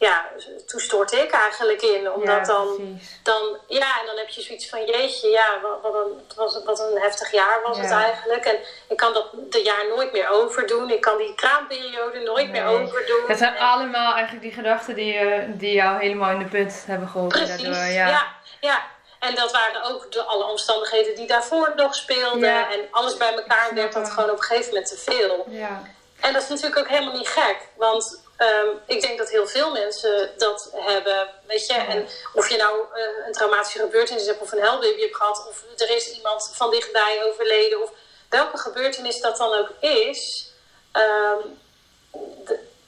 [0.07, 0.25] ja,
[0.65, 2.11] toen stortte ik eigenlijk in.
[2.11, 5.91] Omdat dan, dan, ja, en dan heb je zoiets van, jeetje, ja, wat,
[6.35, 8.45] wat, een, wat een heftig jaar was het eigenlijk.
[8.45, 8.55] En
[8.87, 10.89] ik kan dat de jaar nooit meer overdoen.
[10.89, 13.23] Ik kan die kraamperiode nooit meer overdoen.
[13.27, 17.07] Het zijn allemaal eigenlijk die gedachten die, uh, die jou helemaal in de put hebben
[17.07, 17.37] geholpen.
[17.37, 18.07] Precies, daardoor, ja.
[18.07, 18.27] ja.
[18.59, 18.81] ja.
[19.19, 22.69] En dat waren ook de, alle omstandigheden die daarvoor nog speelden.
[22.69, 25.45] En alles bij elkaar werd dat gewoon op een gegeven moment te veel.
[25.49, 25.81] Ja.
[26.19, 27.57] En dat is natuurlijk ook helemaal niet gek.
[27.75, 31.29] Want um, ik denk dat heel veel mensen dat hebben.
[31.47, 35.15] Weet je, en of je nou uh, een traumatische gebeurtenis hebt of een helbaby hebt
[35.15, 35.47] gehad.
[35.49, 37.83] Of er is iemand van dichtbij overleden.
[37.83, 37.89] Of
[38.29, 40.51] welke gebeurtenis dat dan ook is.
[40.93, 41.59] Um,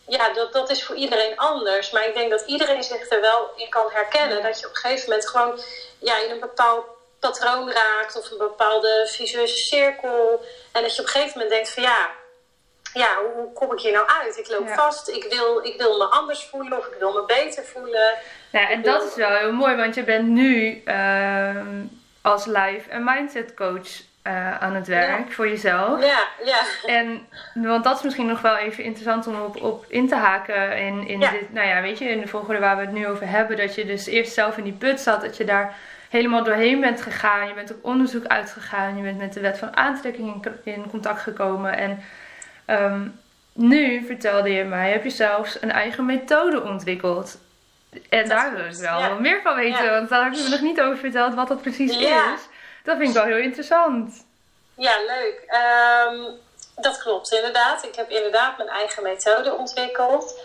[0.07, 1.89] ja, dat, dat is voor iedereen anders.
[1.91, 4.43] Maar ik denk dat iedereen zich er wel in kan herkennen.
[4.43, 5.59] Dat je op een gegeven moment gewoon
[5.99, 6.85] ja, in een bepaald
[7.19, 10.45] patroon raakt of een bepaalde visueuze cirkel.
[10.71, 12.11] En dat je op een gegeven moment denkt van ja,
[12.93, 14.37] ja hoe, kom ik hier nou uit?
[14.37, 17.63] Ik loop vast, ik wil, ik wil me anders voelen of ik wil me beter
[17.63, 18.13] voelen.
[18.49, 21.55] Ja, en dat is wel heel mooi, want je bent nu uh,
[22.21, 26.03] als life en mindset coach uh, aan het werk voor jezelf.
[26.03, 26.61] Ja, ja.
[26.85, 30.77] En, want dat is misschien nog wel even interessant om op, op in te haken.
[30.77, 33.29] In, in dit, nou ja, weet je, in de volgorde waar we het nu over
[33.29, 33.57] hebben.
[33.57, 35.21] Dat je dus eerst zelf in die put zat.
[35.21, 35.75] Dat je daar
[36.09, 37.47] helemaal doorheen bent gegaan.
[37.47, 38.97] Je bent op onderzoek uitgegaan.
[38.97, 41.77] Je bent met de wet van aantrekking in, in contact gekomen.
[41.77, 42.03] En
[42.67, 43.21] um,
[43.53, 47.37] nu vertelde je mij, heb je zelfs een eigen methode ontwikkeld.
[48.09, 49.91] En daar wil ik wel meer van weten.
[49.91, 52.47] Want daar heb je me nog niet over verteld wat dat precies is.
[52.83, 54.25] Dat vind ik wel heel interessant.
[54.75, 55.41] Ja, leuk.
[56.11, 56.39] Um,
[56.75, 57.83] dat klopt inderdaad.
[57.83, 60.39] Ik heb inderdaad mijn eigen methode ontwikkeld.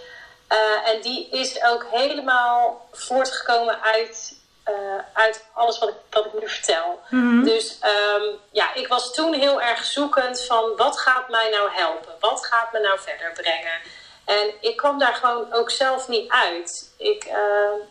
[0.53, 4.38] Uh, en die is ook helemaal voortgekomen uit,
[4.69, 4.75] uh,
[5.13, 7.01] uit alles wat ik, wat ik nu vertel.
[7.09, 7.45] Mm-hmm.
[7.45, 12.15] Dus um, ja, ik was toen heel erg zoekend van wat gaat mij nou helpen?
[12.21, 13.81] Wat gaat me nou verder brengen?
[14.25, 16.93] En ik kwam daar gewoon ook zelf niet uit.
[16.97, 17.85] Ik, uh,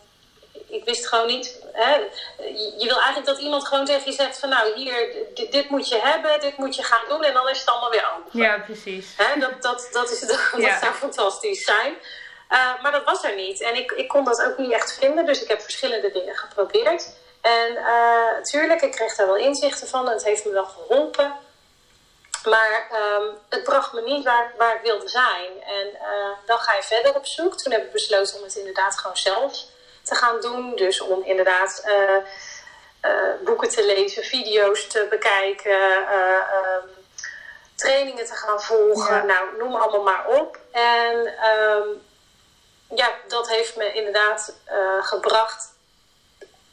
[0.67, 1.61] ik wist gewoon niet.
[1.73, 1.95] Hè,
[2.77, 5.89] je wil eigenlijk dat iemand gewoon tegen je zegt: van nou, hier, dit, dit, moet
[5.89, 8.39] je hebben, dit moet je gaan doen en dan is het allemaal weer open.
[8.39, 9.13] Ja, precies.
[9.17, 10.79] Hè, dat, dat, dat, is, dat, ja.
[10.79, 11.93] zou fantastisch zijn.
[12.49, 13.61] Uh, maar dat was er niet.
[13.61, 17.15] En ik, ik kon dat ook niet echt vinden, dus ik heb verschillende dingen geprobeerd.
[17.41, 21.33] En uh, tuurlijk, ik kreeg daar wel inzichten van en het heeft me wel geholpen.
[22.43, 22.87] Maar
[23.19, 25.63] um, het bracht me niet waar, waar ik wilde zijn.
[25.63, 27.57] En uh, dan ga je verder op zoek.
[27.57, 29.53] Toen heb ik besloten om het inderdaad gewoon zelf
[30.03, 30.75] te gaan doen.
[30.75, 31.85] Dus om inderdaad
[33.43, 36.89] boeken te lezen, video's te bekijken, um,
[37.75, 39.15] trainingen te gaan volgen.
[39.15, 39.23] Ja.
[39.23, 40.57] Nou, noem allemaal maar op.
[40.71, 42.05] En um,
[42.95, 44.53] ja, dat heeft me inderdaad
[45.01, 45.75] gebracht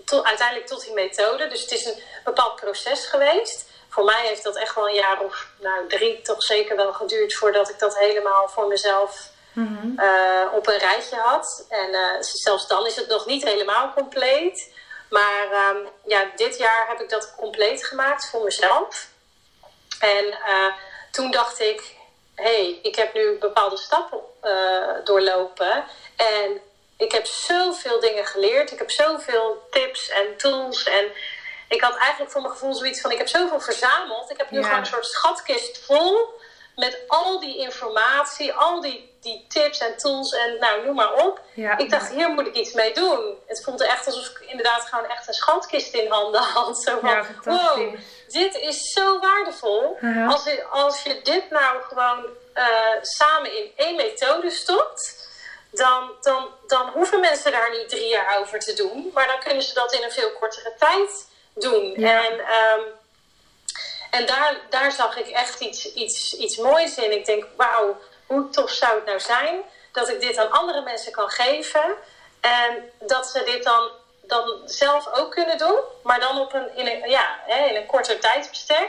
[0.05, 1.49] tot, uiteindelijk tot die methode.
[1.49, 3.73] Dus het is een bepaald proces geweest.
[3.89, 7.35] Voor mij heeft dat echt wel een jaar of nou, drie toch zeker wel geduurd
[7.35, 10.01] voordat ik dat helemaal voor mezelf Mm-hmm.
[10.01, 11.67] uh, op een rijtje had.
[11.69, 14.73] En uh, zelfs dan is het nog niet helemaal compleet.
[15.11, 19.09] Maar um, ja, dit jaar heb ik dat compleet gemaakt voor mezelf.
[20.01, 20.39] En
[21.11, 21.95] toen dacht ik,
[22.35, 24.21] hé, hey, ik heb nu bepaalde stappen
[25.05, 25.85] doorlopen.
[26.17, 26.61] En
[26.97, 28.73] ik heb zoveel dingen geleerd.
[28.73, 30.85] Ik heb zoveel tips en tools.
[30.85, 31.05] En
[31.69, 34.31] ik had eigenlijk voor mijn gevoel zoiets van, ik heb zoveel verzameld.
[34.31, 34.65] Ik heb nu ja.
[34.65, 36.41] gewoon een soort schatkist vol
[36.77, 41.41] met al die informatie, al die die tips en tools en nou, noem maar op.
[41.55, 41.79] Ja.
[41.79, 43.39] Ik dacht, hier moet ik iets mee doen.
[43.47, 46.83] Het voelde echt alsof ik inderdaad gewoon echt een schatkist in handen had.
[46.83, 47.95] Zo van, ja, wow,
[48.29, 49.97] dit is zo waardevol.
[50.01, 50.33] Uh-huh.
[50.33, 52.67] Als, je, als je dit nou gewoon uh,
[53.01, 55.23] samen in één methode stopt...
[55.75, 59.11] Dan, dan, dan hoeven mensen daar niet drie jaar over te doen.
[59.15, 62.01] Maar dan kunnen ze dat in een veel kortere tijd doen.
[62.01, 62.25] Ja.
[62.25, 62.33] En...
[62.33, 63.03] Um,
[64.15, 67.13] en daar, daar zag ik echt iets, iets, iets moois in.
[67.13, 67.97] Ik denk, wauw,
[68.27, 69.63] hoe tof zou het nou zijn
[69.93, 71.97] dat ik dit aan andere mensen kan geven.
[72.41, 73.91] En dat ze dit dan,
[74.23, 78.21] dan zelf ook kunnen doen, maar dan op een, in, een, ja, in een korter
[78.21, 78.89] tijdsbestek.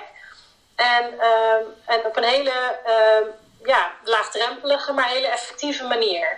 [0.75, 1.55] En, uh,
[1.85, 3.27] en op een hele uh,
[3.63, 6.37] ja, laagdrempelige, maar hele effectieve manier.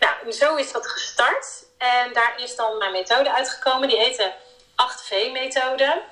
[0.00, 1.64] Nou, zo is dat gestart.
[1.78, 3.88] En daar is dan mijn methode uitgekomen.
[3.88, 4.32] Die heet de
[4.82, 6.02] 8V-methode.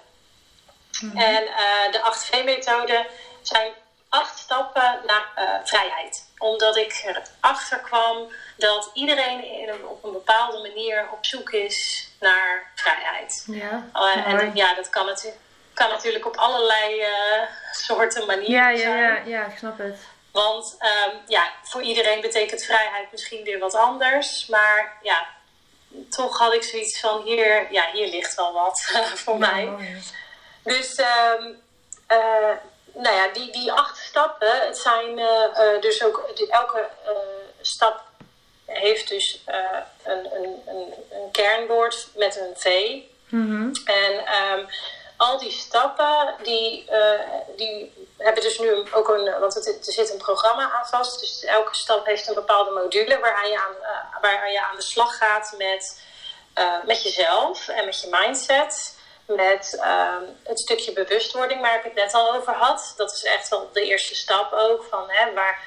[1.01, 1.21] Mm-hmm.
[1.21, 3.07] En uh, de 8V-methode
[3.43, 3.73] zijn
[4.09, 6.29] acht stappen naar uh, vrijheid.
[6.39, 7.05] Omdat ik
[7.41, 13.45] erachter kwam dat iedereen in een, op een bepaalde manier op zoek is naar vrijheid.
[13.47, 15.43] Ja, uh, en ja, dat kan natuurlijk.
[15.75, 17.05] kan natuurlijk op allerlei
[17.73, 18.99] soorten manieren ja, ja, zijn.
[18.99, 19.99] Ja, ja, ik snap het.
[20.35, 24.47] Want um, ja, voor iedereen betekent vrijheid misschien weer wat anders.
[24.47, 25.27] Maar ja,
[26.11, 28.81] toch had ik zoiets van hier, ja, hier ligt wel wat
[29.25, 29.65] voor mij.
[29.65, 30.03] Mooi.
[30.63, 31.63] Dus um,
[32.09, 32.53] uh,
[32.95, 36.89] nou ja, die, die acht stappen, het zijn uh, dus ook elke
[37.61, 38.03] stap
[38.67, 39.43] heeft dus
[40.03, 42.99] een, een, een, een, kernwoord met een V.
[43.29, 44.67] Mm En um,
[45.25, 47.21] al die stappen, die, uh,
[47.57, 51.21] die hebben dus nu ook een, want het, er zit een programma aan vast.
[51.21, 53.75] Dus elke stap heeft een bepaalde module waaraan je aan,
[54.23, 56.03] uh, je aan de slag gaat met,
[56.85, 59.03] met jezelf en met je mindset.
[59.27, 59.79] Met
[60.43, 62.95] het stukje bewustwording waar ik het net al over had.
[62.97, 64.85] Dat is echt wel de eerste stap ook.
[64.91, 65.63] Van, hè, waar,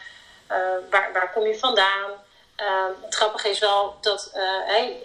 [0.89, 2.11] waar, waar kom je vandaan?
[3.01, 4.29] Het grappige is wel dat
[4.65, 5.01] hey,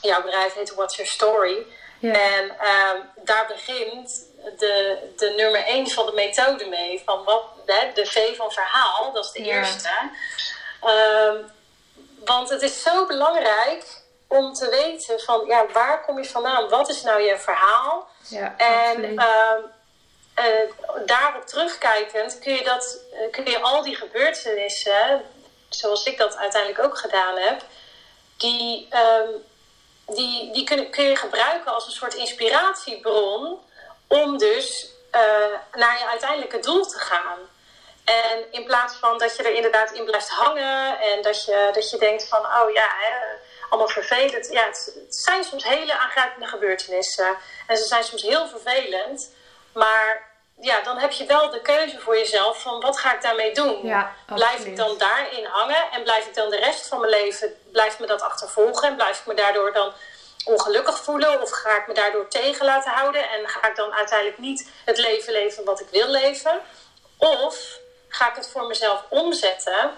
[0.00, 1.66] jouw bedrijf heet What's Your Story.
[2.00, 4.24] En um, daar begint
[4.58, 7.02] de, de nummer 1 van de methode mee.
[7.04, 10.10] Van wat, de, de V van verhaal, dat is de eerste.
[10.84, 11.50] Um,
[12.24, 16.68] want het is zo belangrijk om te weten van ja, waar kom je vandaan?
[16.68, 18.08] Wat is nou je verhaal?
[18.28, 19.72] Ja, en um,
[20.38, 25.22] uh, daarop terugkijkend kun je, dat, uh, kun je al die gebeurtenissen,
[25.68, 27.62] zoals ik dat uiteindelijk ook gedaan heb,
[28.36, 29.44] die um,
[30.06, 33.58] die, die kun, kun je gebruiken als een soort inspiratiebron
[34.06, 35.20] om dus uh,
[35.72, 37.38] naar je uiteindelijke doel te gaan.
[38.04, 41.90] En in plaats van dat je er inderdaad in blijft hangen en dat je, dat
[41.90, 43.14] je denkt van, oh ja, hè,
[43.68, 44.48] allemaal vervelend.
[44.50, 47.36] Ja, het, het, zijn soms hele aangrijpende gebeurtenissen
[47.66, 49.34] en ze zijn soms heel vervelend.
[49.72, 53.54] Maar ja, dan heb je wel de keuze voor jezelf van wat ga ik daarmee
[53.54, 53.86] doen?
[53.86, 57.54] Ja, blijf ik dan daarin hangen en blijf ik dan de rest van mijn leven,
[57.72, 59.92] blijf me dat achtervolgen en blijf ik me daardoor dan
[60.44, 64.38] ongelukkig voelen of ga ik me daardoor tegen laten houden en ga ik dan uiteindelijk
[64.38, 66.60] niet het leven leven wat ik wil leven?
[67.16, 67.78] Of
[68.08, 69.90] ga ik het voor mezelf omzetten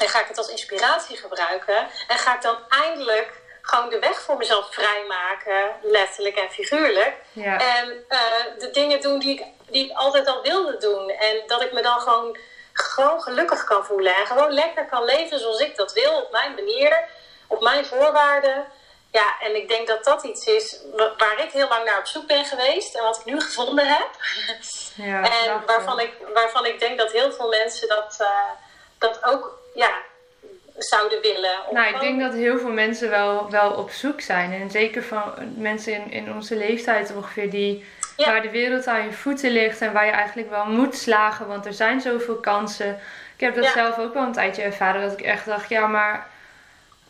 [0.00, 4.20] en ga ik het als inspiratie gebruiken en ga ik dan eindelijk gewoon de weg
[4.20, 7.14] voor mezelf vrijmaken, letterlijk en figuurlijk.
[7.32, 7.76] Ja.
[7.76, 8.18] En uh,
[8.58, 11.10] de dingen doen die ik, die ik altijd al wilde doen.
[11.10, 12.36] En dat ik me dan gewoon,
[12.72, 14.14] gewoon gelukkig kan voelen.
[14.14, 17.04] En gewoon lekker kan leven zoals ik dat wil, op mijn manier,
[17.46, 18.64] op mijn voorwaarden.
[19.10, 22.26] Ja, en ik denk dat dat iets is waar ik heel lang naar op zoek
[22.26, 24.10] ben geweest en wat ik nu gevonden heb.
[24.94, 28.28] Ja, en waarvan ik, waarvan ik denk dat heel veel mensen dat, uh,
[28.98, 29.92] dat ook ja,
[30.78, 31.58] zouden willen.
[31.70, 34.52] Nou, ik denk dat heel veel mensen wel, wel op zoek zijn.
[34.52, 37.84] En zeker van mensen in, in onze leeftijd ongeveer die...
[38.26, 41.66] Waar de wereld aan je voeten ligt en waar je eigenlijk wel moet slagen, want
[41.66, 42.98] er zijn zoveel kansen.
[43.36, 46.26] Ik heb dat zelf ook wel een tijdje ervaren, dat ik echt dacht, ja, maar,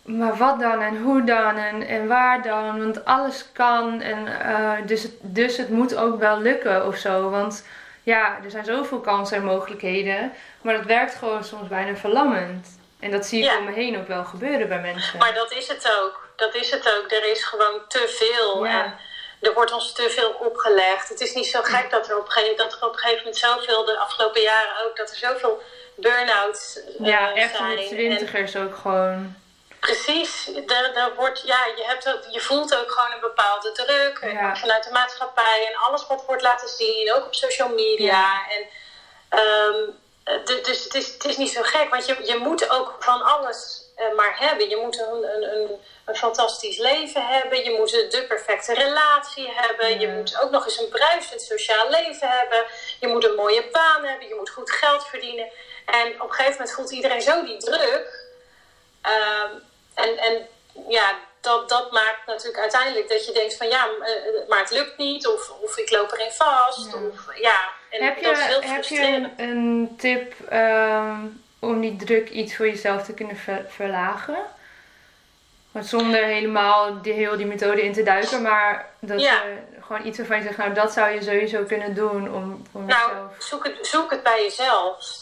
[0.02, 2.78] maar wat dan en hoe dan en, en waar dan?
[2.78, 7.30] Want alles kan en uh, dus, het, dus het moet ook wel lukken of zo.
[7.30, 7.66] Want
[8.02, 12.80] ja, er zijn zoveel kansen en mogelijkheden, maar dat werkt gewoon soms bijna verlammend.
[13.00, 15.18] En dat zie ik om me heen ook wel gebeuren bij mensen.
[15.18, 16.28] Maar dat is het ook.
[16.36, 17.10] Dat is het ook.
[17.10, 18.66] Er is gewoon te veel.
[18.66, 18.94] En
[19.42, 21.08] er wordt ons te veel opgelegd.
[21.08, 23.38] Het is niet zo gek dat er op, ge dat er op een gegeven moment
[23.38, 25.62] zoveel, de afgelopen jaren ook, dat er zoveel
[25.96, 27.76] burn-outs uh, ja, echt zijn.
[27.76, 29.36] de twintigers ook gewoon.
[29.80, 34.56] Precies, er wordt, ja, je, hebt ook, je voelt ook gewoon een bepaalde druk Ja.
[34.56, 38.06] vanuit de maatschappij en alles wat wordt laten zien, ook op social media.
[38.06, 38.46] Ja.
[38.48, 38.66] En,
[39.28, 39.90] ehm,
[40.24, 43.22] d- dus het is, het is niet zo gek, want je, je moet ook van
[43.22, 44.68] alles eh, maar hebben.
[44.68, 50.00] Je moet een, een, een, een fantastisch leven hebben, je moet de perfecte relatie hebben,
[50.00, 52.64] je moet ook nog eens een bruisend sociaal leven hebben,
[53.00, 55.48] je moet een mooie baan hebben, je moet goed geld verdienen.
[55.86, 58.20] En op een gegeven moment voelt iedereen zo die druk.
[59.02, 59.50] Ehm,
[59.94, 60.48] en, en
[60.88, 64.96] ja, dat, dat maakt natuurlijk uiteindelijk dat je denkt van ja, eh, maar het lukt
[64.96, 65.26] niet.
[65.26, 66.90] Of, of ik loop erin vast.
[66.92, 66.98] Ja.
[66.98, 71.20] Of, ja, en heb je, dat is heel heb je een, een tip ehm,
[71.58, 74.36] om die druk iets voor jezelf te kunnen ver- verlagen?
[75.70, 79.42] Want zonder helemaal die, heel die methode in te duiken, maar dat Ja.
[79.80, 83.08] gewoon iets waarvan je zegt, nou dat zou je sowieso kunnen doen om voor Nou,
[83.10, 83.32] jezelf.
[83.38, 85.20] zoek het, zoek het bij jezelf.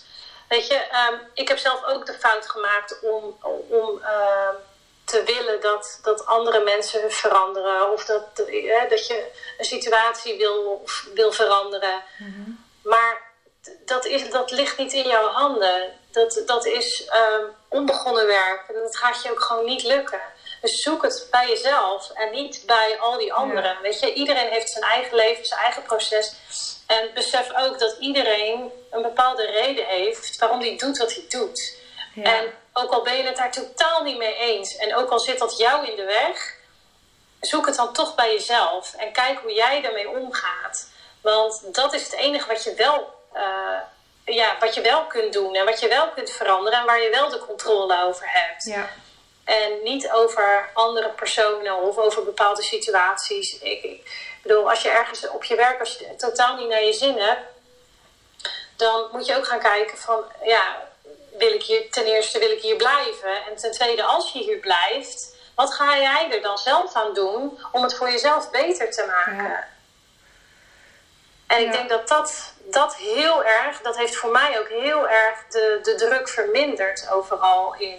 [0.49, 3.37] Weet je, ehm, ik heb zelf ook de fout gemaakt om,
[3.69, 4.55] om ehm,
[5.11, 7.93] te willen dat, dat andere mensen veranderen.
[7.93, 10.85] Of dat, eh, dat je een situatie wil,
[11.15, 12.03] wil veranderen.
[12.19, 12.51] Mhm.
[12.83, 13.23] Maar
[13.85, 15.99] dat, is, dat ligt niet in jouw handen.
[16.11, 18.69] Dat, dat is ehm, onbegonnen werk.
[18.69, 20.21] En dat gaat je ook gewoon niet lukken.
[20.61, 23.77] Dus zoek het bij jezelf en niet bij al die anderen.
[23.83, 26.35] Weet je, iedereen heeft zijn eigen leven, zijn eigen proces.
[26.87, 31.79] En besef ook dat iedereen een bepaalde reden heeft waarom hij doet wat hij doet.
[32.23, 32.37] Ja.
[32.37, 35.39] En ook al ben je het daar totaal niet mee eens, en ook al zit
[35.39, 36.59] dat jou in de weg,
[37.41, 40.89] zoek het dan toch bij jezelf en kijk hoe jij ermee omgaat.
[41.21, 43.81] Want dat is het enige wat je wel, uh,
[44.25, 47.11] ja, wat je wel kunt doen en wat je wel kunt veranderen en waar je
[47.11, 48.65] wel de controle over hebt.
[48.65, 48.89] Ja.
[49.45, 53.59] En niet over andere personen of over bepaalde situaties.
[53.59, 56.93] Ik, ik, bedoel, als je ergens op je werk, als je totaal niet naar je
[56.93, 57.43] zin hebt,
[58.77, 60.89] dan moet je ook gaan kijken van, ja,
[61.39, 63.45] wil ik hier, ten eerste wil ik hier blijven.
[63.49, 67.59] En ten tweede, als je hier blijft, wat ga jij er dan zelf aan doen
[67.73, 69.65] om het voor jezelf beter te maken?
[71.47, 75.47] En ik denk dat, dat dat heel erg, dat heeft voor mij ook heel erg
[75.49, 77.99] de, de druk verminderd overal in.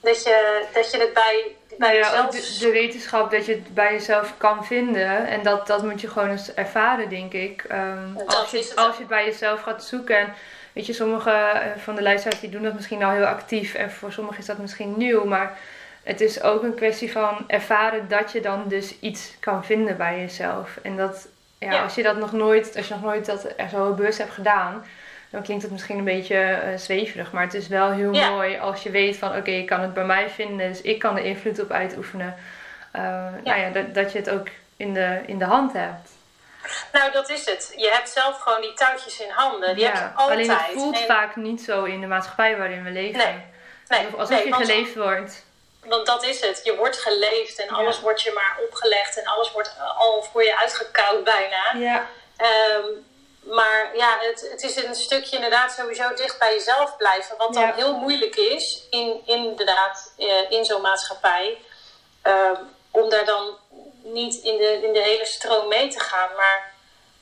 [0.00, 2.30] Dat je, dat je het bij, bij ja, jezelf...
[2.30, 5.26] De, de, wetenschap dat je het bij jezelf kan vinden.
[5.26, 7.64] En dat, dat moet je gewoon eens ervaren, denk ik.
[7.72, 10.18] Um, als, je, als je het bij jezelf gaat zoeken.
[10.18, 10.34] En
[10.76, 13.74] weet je, sommige eh, van de luisteraars die doen dat misschien al heel actief.
[13.74, 15.24] En voor sommigen is dat misschien nieuw.
[15.24, 15.58] Maar
[16.02, 20.20] het is ook een kwestie van ervaren dat je dan dus iets kan vinden bij
[20.20, 20.78] jezelf.
[20.82, 23.92] En dat, ja, als je dat nog nooit, als je nog nooit dat er zo
[23.92, 24.84] bewust hebt gedaan,
[25.30, 27.32] dan klinkt het misschien een beetje uh, zweverig.
[27.32, 30.04] Maar het is wel heel mooi als je weet van oké, ik kan het bij
[30.04, 32.34] mij vinden, dus ik kan er invloed op uitoefenen.
[32.96, 33.02] Uh,
[33.44, 36.15] Nou ja, dat, dat je het ook in de, in de hand hebt.
[36.92, 37.72] Nou, dat is het.
[37.76, 39.74] Je hebt zelf gewoon die touwtjes in handen.
[39.74, 40.48] Die heb je altijd.
[40.48, 43.18] Alleen het voelt vaak niet zo in de maatschappij waarin we leven.
[43.18, 43.44] Nee.
[43.88, 44.04] nee.
[44.04, 45.44] Alsof, alsof je geleefd wordt
[45.88, 46.60] want dat is het.
[46.64, 50.58] Je wordt geleefd en alles wordt je maar opgelegd en alles wordt al voor je
[50.58, 51.72] uitgekoud bijna.
[51.74, 52.06] Ja.
[52.36, 52.84] Ehm,
[53.40, 57.36] maar ja, het, het is een stukje inderdaad sowieso dicht bij jezelf blijven.
[57.36, 61.58] Wat dan heel moeilijk is, in, inderdaad, uh, in zo'n maatschappij.
[62.22, 62.60] Ehm,
[62.90, 63.56] om daar dan
[64.12, 66.30] niet in de, in de hele stroom mee te gaan.
[66.36, 66.72] Maar,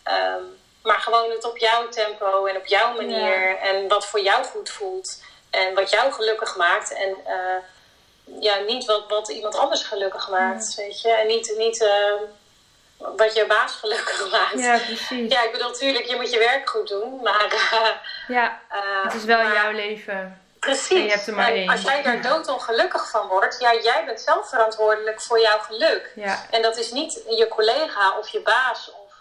[0.02, 0.42] ehm,
[0.82, 3.58] maar gewoon het op jouw tempo en op jouw manier.
[3.58, 5.22] En wat voor jou goed voelt.
[5.50, 6.92] En wat jou gelukkig maakt.
[6.92, 11.08] En uh, ja, niet wat, wat iemand anders gelukkig maakt, weet je.
[11.08, 14.58] En niet, niet uh, wat je baas gelukkig maakt.
[14.58, 15.32] Ja, precies.
[15.32, 17.52] Ja, ik bedoel, natuurlijk, je moet je werk goed doen, maar...
[17.52, 17.88] Uh,
[18.36, 20.43] ja, uh, het is wel jouw leven.
[20.64, 20.90] Precies.
[20.90, 21.68] En je hebt er maar één.
[21.68, 26.12] Als jij daar doodongelukkig van wordt, ja, jij bent zelf verantwoordelijk voor jouw geluk.
[26.14, 26.46] Ja.
[26.50, 29.12] En dat is niet je collega of je baas of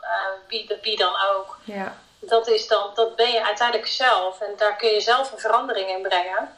[0.47, 1.57] wie, wie dan ook.
[1.63, 1.95] Ja.
[2.19, 4.41] Dat, is dan, dat ben je uiteindelijk zelf.
[4.41, 6.57] En daar kun je zelf een verandering in brengen.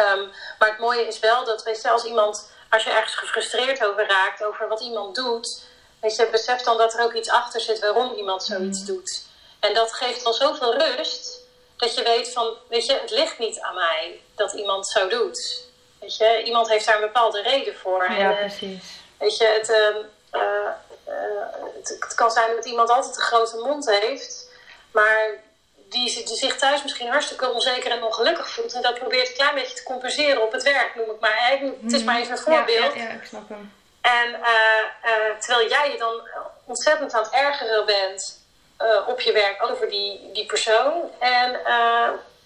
[0.00, 3.84] Um, maar het mooie is wel dat, weet je, als iemand, als je ergens gefrustreerd
[3.84, 5.62] over raakt, over wat iemand doet,
[6.00, 8.86] weet je, besef dan dat er ook iets achter zit waarom iemand zoiets mm.
[8.86, 9.24] doet.
[9.60, 11.35] En dat geeft dan zoveel rust,
[11.76, 15.64] dat je weet van, weet je, het ligt niet aan mij dat iemand zo doet.
[16.00, 18.12] Weet je, iemand heeft daar een bepaalde reden voor.
[18.12, 18.84] Ja, en, precies.
[19.18, 20.70] Weet je, het, uh, uh,
[21.74, 24.50] het, het, kan zijn dat iemand altijd een grote mond heeft,
[24.92, 25.44] maar
[25.88, 28.72] die, die, zich thuis misschien hartstikke onzeker en ongelukkig voelt.
[28.72, 31.60] En dat probeert een klein beetje te compenseren op het werk, noem ik maar.
[31.82, 32.94] Het is maar even een voorbeeld.
[32.94, 33.72] Ja, ja, ik snap hem.
[34.00, 36.28] En uh, terwijl jij je dan
[36.64, 38.45] ontzettend aan het ergeren bent
[38.82, 40.92] uh, op je werk over die, die persoon.
[41.18, 41.60] En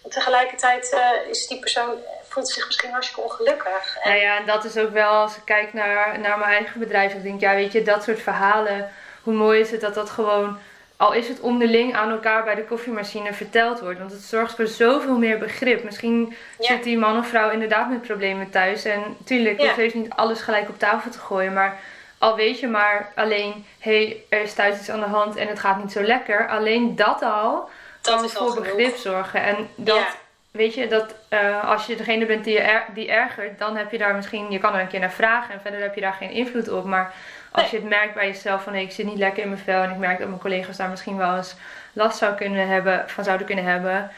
[0.09, 0.97] tegelijkertijd
[1.31, 1.99] is die persoon
[2.31, 3.99] voelt zich misschien hartstikke ongelukkig.
[4.03, 4.11] En...
[4.11, 7.15] Nou ja, en dat is ook wel als ik kijk naar, naar mijn eigen bedrijf.
[7.15, 8.91] Ik denk, ja, weet je, dat soort verhalen.
[9.23, 10.59] Hoe mooi is het dat dat gewoon
[10.97, 13.99] al is het onderling aan elkaar bij de koffiemachine verteld wordt.
[13.99, 15.85] Want het zorgt voor zoveel meer begrip.
[15.85, 18.85] Misschien zit die man of vrouw inderdaad met problemen thuis.
[18.85, 19.81] En tuurlijk, ja.
[19.81, 21.53] je niet alles gelijk op tafel te gooien.
[21.53, 21.79] Maar
[22.21, 25.49] al weet je maar alleen, hé, hey, er is thuis iets aan de hand en
[25.49, 26.49] het gaat niet zo lekker.
[26.49, 27.69] Alleen dat al
[28.01, 29.43] dat kan voor begrip zorgen.
[29.43, 30.17] En dat,
[30.51, 33.99] weet je, dat uh, als je degene bent die, er, die ergert, dan heb je
[33.99, 36.31] daar misschien, je kan er een keer naar vragen en verder heb je daar geen
[36.31, 36.85] invloed op.
[36.85, 37.13] Maar
[37.51, 39.83] als je het merkt bij jezelf van hey, ik zit niet lekker in mijn vel
[39.83, 41.55] en ik merk dat mijn collega's daar misschien wel eens
[41.93, 44.11] last zou kunnen hebben, van zouden kunnen hebben.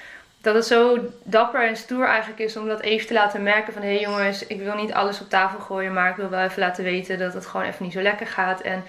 [0.43, 3.83] Dat het zo dapper en stoer eigenlijk is om dat even te laten merken van
[3.83, 6.59] hé hey jongens, ik wil niet alles op tafel gooien, maar ik wil wel even
[6.59, 8.61] laten weten dat het gewoon even niet zo lekker gaat.
[8.61, 8.85] En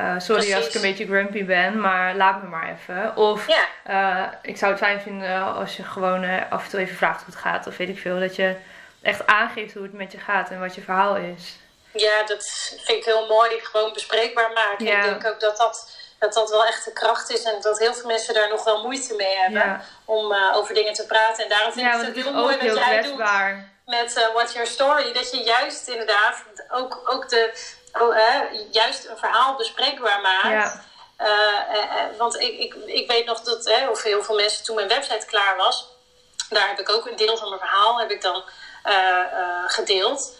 [0.00, 3.16] uh, sorry als ik een beetje grumpy ben, maar laat me maar even.
[3.16, 3.46] Of
[3.90, 7.22] uh, ik zou het fijn vinden als je gewoon uh, af en toe even vraagt
[7.22, 7.66] hoe het gaat.
[7.66, 8.20] Of weet ik veel.
[8.20, 8.54] Dat je
[9.02, 11.58] echt aangeeft hoe het met je gaat en wat je verhaal is.
[11.92, 12.44] Ja, dat
[12.84, 13.50] vind ik heel mooi.
[13.62, 14.86] Gewoon bespreekbaar maken.
[14.86, 17.42] Ik denk ook dat dat, dat dat wel echt de kracht is.
[17.42, 19.82] En dat heel veel mensen daar nog wel moeite mee hebben.
[20.04, 21.44] Om uh, over dingen te praten.
[21.44, 23.18] En daarom vind ik het heel mooi wat jij doet
[23.86, 25.12] met uh, What's Your Story.
[25.12, 27.52] Dat je juist inderdaad ook, ook de,
[27.92, 28.16] oh,
[28.70, 30.78] juist een verhaal bespreekbaar maakt.
[31.18, 35.26] Uh, want ik, ik, ik weet nog dat, of heel veel mensen toen mijn website
[35.26, 35.88] klaar was,
[36.48, 38.42] daar heb ik ook een deel van mijn verhaal heb ik dan
[39.66, 40.36] gedeeld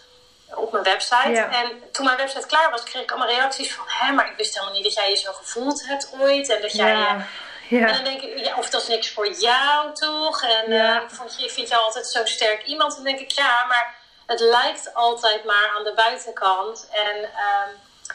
[0.54, 1.40] op mijn website.
[1.40, 3.84] En toen mijn website klaar was, kreeg ik allemaal reacties van...
[3.88, 6.48] Hé, maar ik wist helemaal niet dat jij je zo gevoeld hebt ooit.
[6.48, 6.92] En dat jij...
[6.92, 7.26] Ja.
[7.68, 7.86] Ja.
[7.86, 10.42] En dan denk ik, ja, of dat is niks voor jou toch?
[10.42, 10.96] En ja.
[10.96, 12.96] uh, ik, vond, je vind jou altijd zo'n sterk iemand.
[12.96, 13.94] En dan denk ik, ja, maar
[14.26, 16.88] het lijkt altijd maar aan de buitenkant.
[16.92, 17.68] En, uh,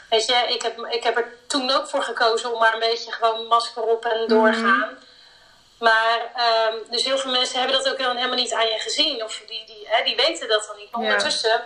[0.10, 3.12] Weet je, ik heb, ik heb er toen ook voor gekozen om maar een beetje
[3.12, 4.80] gewoon masker op en doorgaan.
[4.80, 4.94] Mhm.
[5.80, 6.20] Maar,
[6.72, 9.24] um, dus heel veel mensen hebben dat ook helemaal niet aan je gezien.
[9.24, 10.92] Of die, die, hè, die weten dat dan niet.
[10.92, 11.64] Maar ondertussen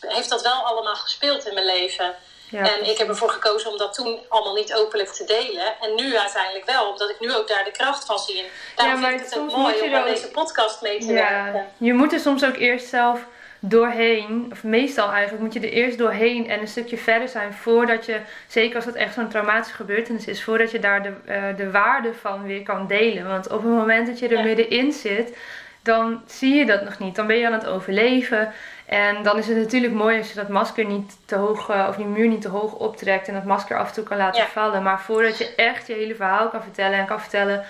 [0.00, 2.14] heeft dat wel allemaal gespeeld in mijn leven.
[2.50, 5.80] en ik heb ervoor gekozen om dat toen allemaal niet openlijk te delen.
[5.80, 8.44] En nu uiteindelijk wel, omdat ik nu ook daar de kracht van zie.
[8.76, 11.66] Daarom ja, vind ik het ook mooi om aan deze podcast mee te ja, werken.
[11.76, 13.20] Je moet er soms ook eerst zelf
[13.60, 18.06] doorheen, of meestal eigenlijk, moet je er eerst doorheen en een stukje verder zijn voordat
[18.06, 21.70] je, zeker als het echt zo'n traumatische gebeurtenis is, voordat je daar de, uh, de
[21.70, 23.26] waarde van weer kan delen.
[23.26, 25.36] Want op het moment dat je er middenin zit,
[25.82, 27.14] dan zie je dat nog niet.
[27.14, 28.52] Dan ben je aan het overleven.
[28.86, 31.96] En dan is het natuurlijk mooi als je dat masker niet te hoog, uh, of
[31.96, 34.82] die muur niet te hoog optrekt en dat masker af en toe kan laten vallen.
[34.82, 37.66] Maar voordat je echt je hele verhaal kan vertellen en kan vertellen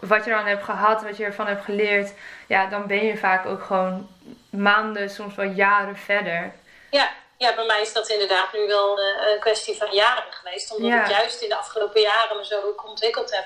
[0.00, 2.12] wat je eraan hebt gehad, wat je ervan hebt geleerd,
[2.46, 4.08] ja, dan ben je vaak ook gewoon
[4.50, 6.52] maanden, soms wel jaren verder.
[6.90, 10.76] Ja, ja bij mij is dat inderdaad nu wel eh, een kwestie van jaren geweest.
[10.76, 13.44] Omdat ik juist in de afgelopen jaren me zo ook ontwikkeld heb.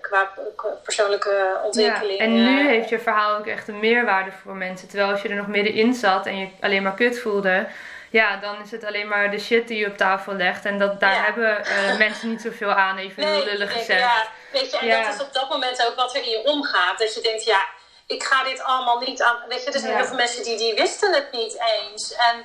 [0.00, 0.32] Qua,
[0.82, 2.18] persoonlijke ontwikkeling.
[2.18, 4.88] Ja, en nu heeft je verhaal ook echt een meerwaarde voor mensen.
[4.88, 7.66] Terwijl als je er nog middenin zat en je alleen maar kut voelde,
[8.10, 10.64] ja, dan is het alleen maar de shit die je op tafel legt.
[10.64, 14.00] En dat, daar hebben uh, mensen niet zoveel aan, even nee, lullig gezegd.
[14.00, 16.98] Ja, weet je, en dat is op dat moment ook wat er in je omgaat.
[16.98, 17.66] Dat je denkt, ja,
[18.06, 19.36] ik ga dit allemaal niet aan.
[19.48, 22.14] Weet je, er zijn heel veel mensen die, die wisten het niet eens.
[22.14, 22.44] En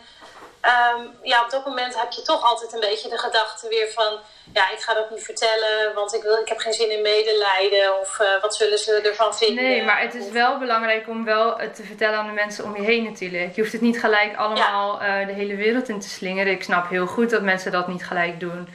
[0.71, 4.19] ehm, ja, op dat moment heb je toch altijd een beetje de gedachte weer van:
[4.53, 7.99] ja, ik ga dat niet vertellen, want ik, wil, ik heb geen zin in medelijden.
[7.99, 9.63] Of uh, wat zullen ze ervan vinden?
[9.63, 12.75] Nee, maar het is wel belangrijk om wel het te vertellen aan de mensen om
[12.75, 13.55] je heen natuurlijk.
[13.55, 16.53] Je hoeft het niet gelijk allemaal uh, de hele wereld in te slingeren.
[16.53, 18.69] Ik snap heel goed dat mensen dat niet gelijk doen.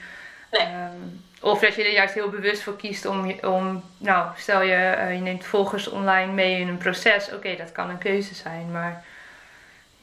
[0.50, 0.66] Nee.
[0.66, 4.96] Um, of dat je er juist heel bewust voor kiest om, om nou, stel je,
[4.98, 7.32] uh, je neemt volgers online mee in een proces.
[7.32, 9.04] Oké, dat kan een keuze zijn, maar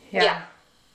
[0.10, 0.22] ja.
[0.22, 0.49] Ja,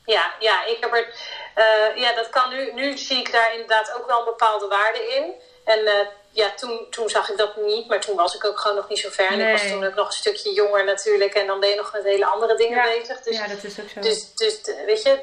[0.05, 1.09] ja, ja ik heb er,
[1.57, 5.15] uh, ja dat kan nu, nu zie ik daar inderdaad ook wel een bepaalde waarde
[5.15, 5.35] in.
[5.65, 5.93] En uh,
[6.31, 8.99] ja, toen, toen zag ik dat niet, maar toen was ik ook gewoon nog niet
[8.99, 9.27] zo ver.
[9.27, 11.35] En ik was toen ook nog een stukje jonger natuurlijk.
[11.35, 13.21] En dan ben je nog met hele andere dingen bezig.
[13.21, 14.01] Dus, ja, dat is ook zo.
[14.01, 15.19] Dus, dus weet je,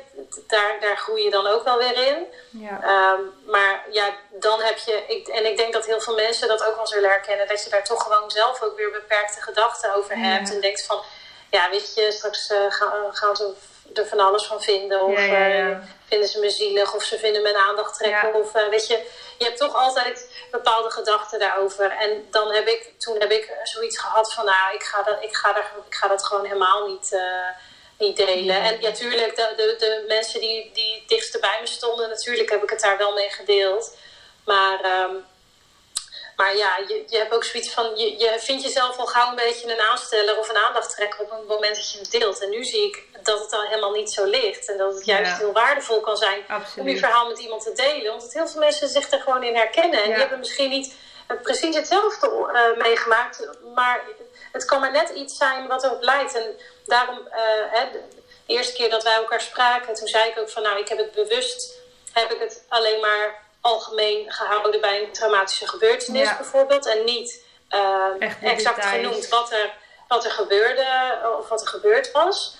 [0.48, 2.28] daar, daar groei je dan ook wel weer in.
[2.50, 3.12] Ja.
[3.14, 5.04] Um, maar ja, dan heb je...
[5.08, 7.48] Ik, en ik denk dat heel veel mensen dat ook wel zullen herkennen.
[7.48, 10.54] Dat je daar toch gewoon zelf ook weer beperkte gedachten over hebt.
[10.54, 11.04] En denkt van,
[11.50, 13.54] ja, weet je, straks uh, gaan, gaan ze
[13.94, 15.02] er van alles van vinden.
[15.02, 15.78] Of uh,
[16.08, 16.96] vinden ze me zielig.
[16.96, 18.34] Of ze vinden mijn aandacht trekken.
[18.34, 19.04] Of uh, weet je,
[19.38, 21.92] je hebt toch altijd bepaalde gedachten daarover.
[21.92, 25.36] En dan heb ik, toen heb ik zoiets gehad van, nou, ik ga dat, ik
[25.36, 27.22] ga daar, ik ga dat gewoon helemaal niet, uh,
[27.98, 28.62] niet delen.
[28.62, 32.64] En ja, tuurlijk, de, de, de mensen die, die dichtst bij me stonden, natuurlijk heb
[32.64, 33.98] ik het daar wel mee gedeeld.
[34.46, 35.26] Maar, um,
[36.36, 39.36] maar ja, je, je hebt ook zoiets van, je, je vindt jezelf al gauw een
[39.36, 42.42] beetje een aansteller of een aandachttrekker op het moment dat je het deelt.
[42.42, 44.70] En nu zie ik dat het dan helemaal niet zo ligt.
[44.70, 46.46] En dat het juist heel waardevol kan zijn
[46.78, 48.14] om je verhaal met iemand te delen.
[48.14, 50.04] Omdat heel veel mensen zich er gewoon in herkennen.
[50.04, 50.94] En die hebben misschien niet
[51.42, 53.48] precies hetzelfde uh, meegemaakt.
[53.76, 54.02] Maar
[54.52, 56.36] het kan maar net iets zijn wat erop leidt.
[56.36, 57.34] En daarom, uh,
[57.72, 58.04] hè, de
[58.46, 61.12] eerste keer dat wij elkaar spraken, toen zei ik ook van nou, ik heb het
[61.12, 61.80] bewust,
[62.14, 66.86] heb ik het alleen maar algemeen gehouden bij een traumatische gebeurtenis bijvoorbeeld.
[66.86, 69.74] En niet uh, exact genoemd wat er,
[70.08, 70.86] wat er gebeurde
[71.40, 72.60] of wat er gebeurd was.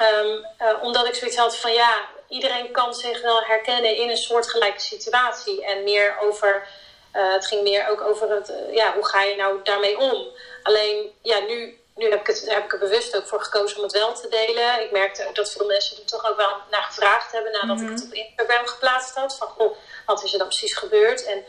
[0.00, 4.16] Um, uh, omdat ik zoiets had van ja, iedereen kan zich wel herkennen in een
[4.16, 5.64] soortgelijke situatie.
[5.64, 6.66] En meer over,
[7.14, 10.26] uh, het ging meer ook over het, uh, ja, hoe ga je nou daarmee om?
[10.62, 13.82] Alleen, ja, nu, nu heb, ik het, heb ik er bewust ook voor gekozen om
[13.82, 14.82] het wel te delen.
[14.82, 17.84] Ik merkte ook dat veel mensen er toch ook wel naar gevraagd hebben nadat mm
[17.84, 17.92] -hmm.
[17.92, 19.36] ik het op Instagram geplaatst had.
[19.36, 19.76] Van, goh,
[20.06, 21.24] wat is er dan precies gebeurd?
[21.24, 21.44] En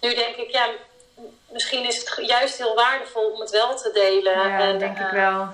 [0.00, 0.68] nu denk ik, ja,
[1.48, 4.48] misschien is het juist heel waardevol om het wel te delen.
[4.48, 5.48] Ja, en, denk ik wel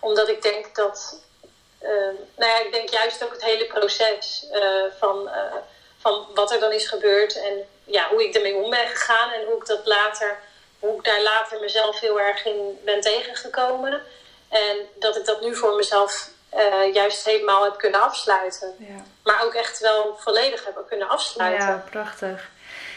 [0.00, 1.20] omdat ik denk dat,
[1.82, 1.88] uh,
[2.36, 5.54] nou ja, ik denk juist ook het hele proces uh, van, uh,
[5.98, 9.44] van wat er dan is gebeurd en ja, hoe ik ermee om ben gegaan en
[9.44, 10.38] hoe ik dat later,
[10.78, 14.02] hoe ik daar later mezelf heel erg in ben tegengekomen.
[14.48, 16.28] En dat ik dat nu voor mezelf
[16.92, 18.74] juist helemaal heb kunnen afsluiten.
[18.78, 19.04] Ja.
[19.22, 21.66] Maar ook echt wel volledig heb kunnen afsluiten.
[21.66, 22.50] Ja, prachtig.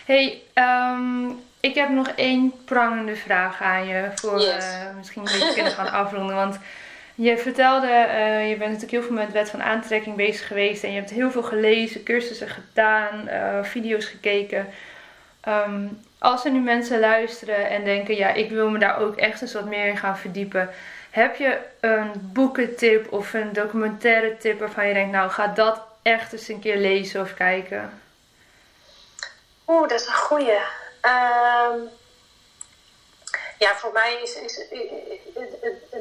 [0.05, 4.11] Hey, um, ik heb nog één prangende vraag aan je.
[4.15, 4.65] Voor yes.
[4.95, 6.35] misschien een beetje kunnen gaan afronden.
[6.35, 6.57] Want
[7.15, 10.91] je vertelde, uh, je bent natuurlijk heel veel met wet van aantrekking bezig geweest en
[10.91, 14.67] je hebt heel veel gelezen, cursussen gedaan, uh, video's gekeken.
[15.47, 19.41] Um, als er nu mensen luisteren en denken, ja, ik wil me daar ook echt
[19.41, 20.69] eens wat meer in gaan verdiepen.
[21.09, 26.33] Heb je een boekentip of een documentaire tip waarvan je denkt, nou, ga dat echt
[26.33, 28.01] eens een keer lezen of kijken?
[29.67, 30.59] Oeh, dat is een goeie.
[31.01, 31.89] Um
[33.63, 34.55] ja, voor mij is, is,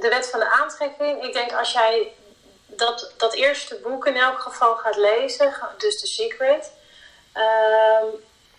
[0.05, 1.25] de wet van de aantrekking.
[1.25, 2.13] Ik denk als jij
[2.67, 6.73] dat, dat eerste boek in elk geval gaat lezen, dus The Secret,
[7.33, 8.07] ehm,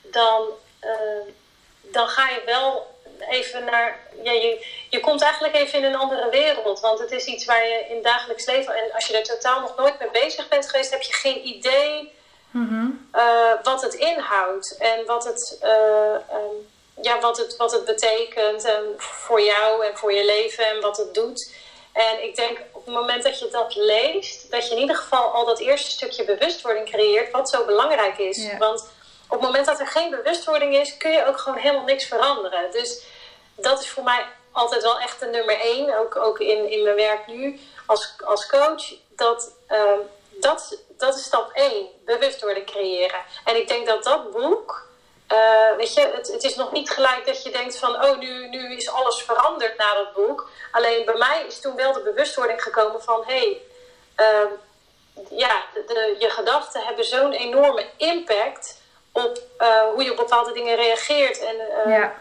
[0.01, 0.41] dan,
[0.80, 1.28] ehm,
[1.82, 2.91] dan ga je wel
[3.30, 3.99] even naar.
[4.24, 6.80] Ja, je, je komt eigenlijk even in een andere wereld.
[6.80, 8.76] Want het is iets waar je in dagelijks leven.
[8.76, 12.14] En als je er totaal nog nooit mee bezig bent geweest, heb je geen idee
[12.54, 12.88] Mhm.
[13.12, 14.78] eh, wat het inhoudt.
[14.78, 16.56] En wat het, eh, ehm,
[17.02, 20.98] ja, wat het, wat het betekent en voor jou en voor je leven en wat
[20.98, 21.54] het doet.
[21.94, 25.32] En ik denk op het moment dat je dat leest, dat je in ieder geval
[25.32, 28.44] al dat eerste stukje bewustwording creëert, wat zo belangrijk is.
[28.44, 28.58] Ja.
[28.58, 28.82] Want
[29.28, 32.72] op het moment dat er geen bewustwording is, kun je ook gewoon helemaal niks veranderen.
[32.72, 33.04] Dus
[33.56, 36.96] dat is voor mij altijd wel echt de nummer één, ook, ook in, in mijn
[36.96, 38.94] werk nu als, als coach.
[39.10, 43.20] Dat, ehm, dat, dat is stap één, bewustwording creëren.
[43.46, 44.88] En ik denk dat dat boek,
[45.34, 48.47] eh, weet je, het, het is nog niet gelijk dat je denkt van, oh, nu,
[48.47, 50.49] nu is alles veranderd na dat boek.
[50.71, 53.61] Alleen bij mij is toen wel de bewustwording gekomen van, hé, hey,
[54.15, 54.47] ehm,
[55.29, 58.81] ja, de, de- je gedachten hebben zo'n enorme impact
[59.11, 61.39] op eh, hoe je op bepaalde dingen reageert.
[61.39, 62.15] En, eh, Ja.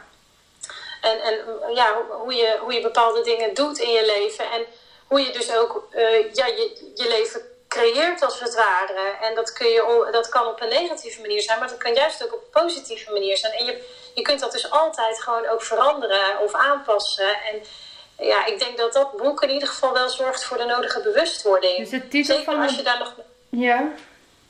[1.00, 1.34] en, en
[1.74, 4.50] ja, hoe- je, hoe je bepaalde dingen doet in je leven.
[4.50, 4.66] En
[5.06, 5.84] hoe je dus ook
[6.32, 9.16] ja, je, je leven creëert als het ware.
[9.22, 12.24] En dat, kun je, dat kan op een negatieve manier zijn, maar dat kan juist
[12.24, 13.52] ook op een positieve manier zijn.
[13.52, 13.74] En je,
[14.14, 17.28] je kunt dat dus altijd gewoon ook veranderen of aanpassen.
[17.50, 17.62] En
[18.26, 21.76] ja, ik denk dat dat boek in ieder geval wel zorgt voor de nodige bewustwording.
[21.76, 23.14] Dus de titel Zeker van als je daar nog...
[23.48, 23.88] Ja.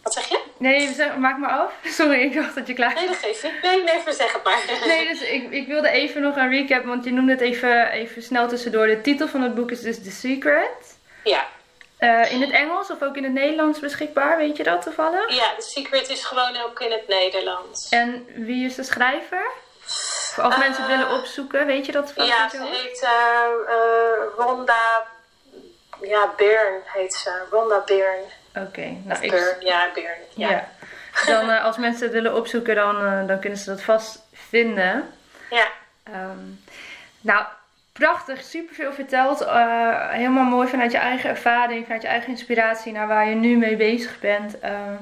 [0.02, 0.40] Wat zeg je?
[0.56, 1.72] Nee, zeg- maak maar af.
[1.98, 3.62] Sorry, ik dacht dat je klaar Nee, dat geeft niet.
[3.62, 4.62] Nee, nee, zeg het maar.
[4.86, 8.22] Nee, dus ik, ik wilde even nog een recap, want je noemde het even, even
[8.22, 8.86] snel tussendoor.
[8.86, 10.96] De titel van het boek is dus The Secret.
[11.24, 11.46] Ja.
[12.02, 15.34] Eh, in het Engels of ook in het Nederlands beschikbaar, weet je dat toevallig?
[15.34, 17.88] ja, The Secret is gewoon ook in het Nederlands.
[17.88, 19.50] En wie is de schrijver?
[20.36, 22.30] Als mensen het willen opzoeken, weet je dat toevallig?
[22.30, 25.06] Ja, ze heet eh, eh, Rhonda.
[26.00, 27.42] Ja, Byrne heet ze.
[27.50, 28.24] Rhonda Byrne.
[28.54, 29.30] Oké, nou ik...
[29.30, 30.24] Byrne, ja, Byrne.
[30.34, 30.50] Ja.
[30.50, 30.68] Ja.
[31.26, 35.14] Dan als mensen het willen opzoeken, dan, dan kunnen ze dat vast vinden.
[35.50, 35.66] ja.
[36.02, 36.38] Ehm,
[37.20, 37.44] nou,
[37.92, 39.40] prachtig, superveel verteld.
[39.40, 43.56] Eh, helemaal mooi vanuit je eigen ervaring, vanuit je eigen inspiratie naar waar je nu
[43.56, 44.60] mee bezig bent.
[44.60, 44.96] Ehm,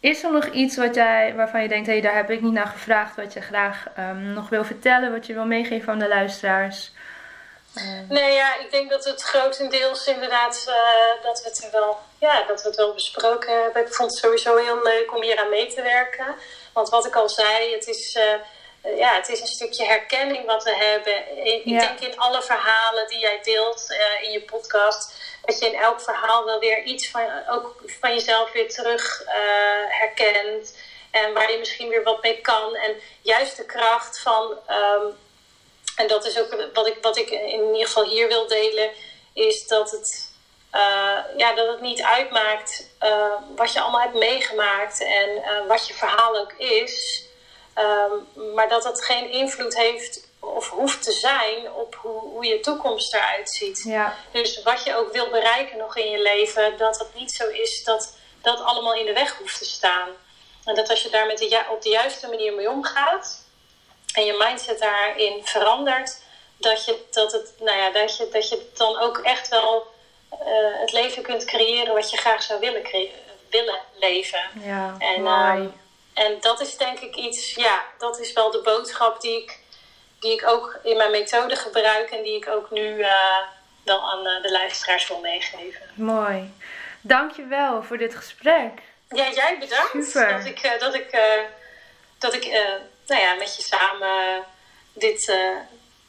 [0.00, 2.52] is er nog iets wat jij, waarvan je denkt, hé, hey, daar heb ik niet
[2.52, 6.08] naar gevraagd, wat je graag ehm, nog wil vertellen, wat je wil meegeven aan de
[6.08, 6.92] luisteraars?
[7.74, 12.42] Ehm, Nee, ja, ik denk dat het grotendeels inderdaad eh, dat, we het wel, ja,
[12.46, 13.82] dat we het wel besproken hebben.
[13.82, 16.34] Ik vond het sowieso heel leuk om hier aan mee te werken.
[16.72, 18.34] Want wat ik al zei, het is, eh,
[18.96, 21.46] ja, het is een stukje herkenning wat we hebben.
[21.46, 21.80] Ik, Ja.
[21.80, 25.14] denk in alle verhalen die jij deelt eh, in je podcast,
[25.44, 29.34] dat je in elk verhaal wel weer iets van, ook van jezelf weer terug eh,
[29.88, 30.76] herkent.
[31.10, 32.74] En waar je misschien weer wat mee kan.
[32.74, 34.58] En juist de kracht van.
[34.66, 35.06] ehm,
[35.96, 38.90] en dat is ook wat ik, wat ik in ieder geval hier wil delen,
[39.34, 40.30] is dat het,
[40.70, 42.90] eh, ja, dat het niet uitmaakt
[43.56, 47.24] wat je allemaal hebt meegemaakt en wat je verhaal ook is.
[47.76, 52.60] Ehm, maar dat het geen invloed heeft of hoeft te zijn op hoe, hoe je
[52.60, 53.82] toekomst eruit ziet.
[53.84, 57.48] ja, Dus wat je ook wil bereiken nog in je leven, dat het niet zo
[57.48, 60.08] is dat dat allemaal in de weg hoeft te staan.
[60.64, 63.44] En dat als je daar met de, op de juiste manier mee omgaat
[64.14, 66.18] en je mindset daarin verandert,
[66.56, 69.86] dat je, dat het, nou ja, dat je, dat je dan ook echt wel
[70.30, 70.38] eh,
[70.80, 72.82] het leven kunt creëren wat je graag zou willen,
[73.50, 74.40] willen leven.
[74.62, 75.60] ja, En, mooi.
[75.60, 75.68] ehm,
[76.16, 79.58] en dat is denk ik iets, ja, dat is wel de boodschap die ik,
[80.20, 83.38] die ik ook in mijn methode gebruik en die ik ook nu eh,
[83.84, 85.82] wel aan eh, de luisteraars wil meegeven.
[85.94, 86.52] mooi.
[87.00, 88.70] Dankjewel voor dit gesprek.
[89.08, 90.32] Ja, jij bedankt Super.
[90.32, 91.40] dat ik, eh, dat ik, eh,
[92.18, 92.72] dat ik eh,
[93.06, 94.44] nou ja, met je samen
[94.92, 95.56] dit, eh,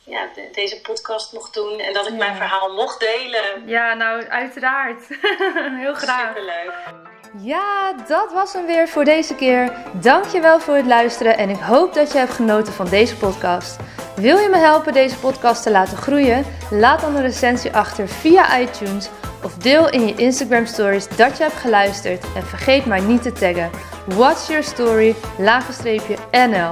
[0.08, 2.18] ja, de- deze podcast mocht doen en dat ik Ja.
[2.18, 3.64] mijn verhaal mocht delen.
[3.66, 5.02] Ja, nou, uiteraard.
[5.82, 6.28] Heel graag.
[6.28, 6.72] Superleuk.
[7.38, 9.72] Ja, dat was hem weer voor deze keer.
[9.94, 13.76] Dankjewel voor het luisteren en ik hoop dat je hebt genoten van deze podcast.
[14.16, 16.46] Wil je me helpen deze podcast te laten groeien?
[16.72, 19.10] Laat dan een recensie achter via iTunes
[19.44, 23.32] of deel in je Instagram stories dat je hebt geluisterd en vergeet mij niet te
[23.32, 23.70] taggen.
[24.06, 25.16] What's your story?
[26.32, 26.72] NL.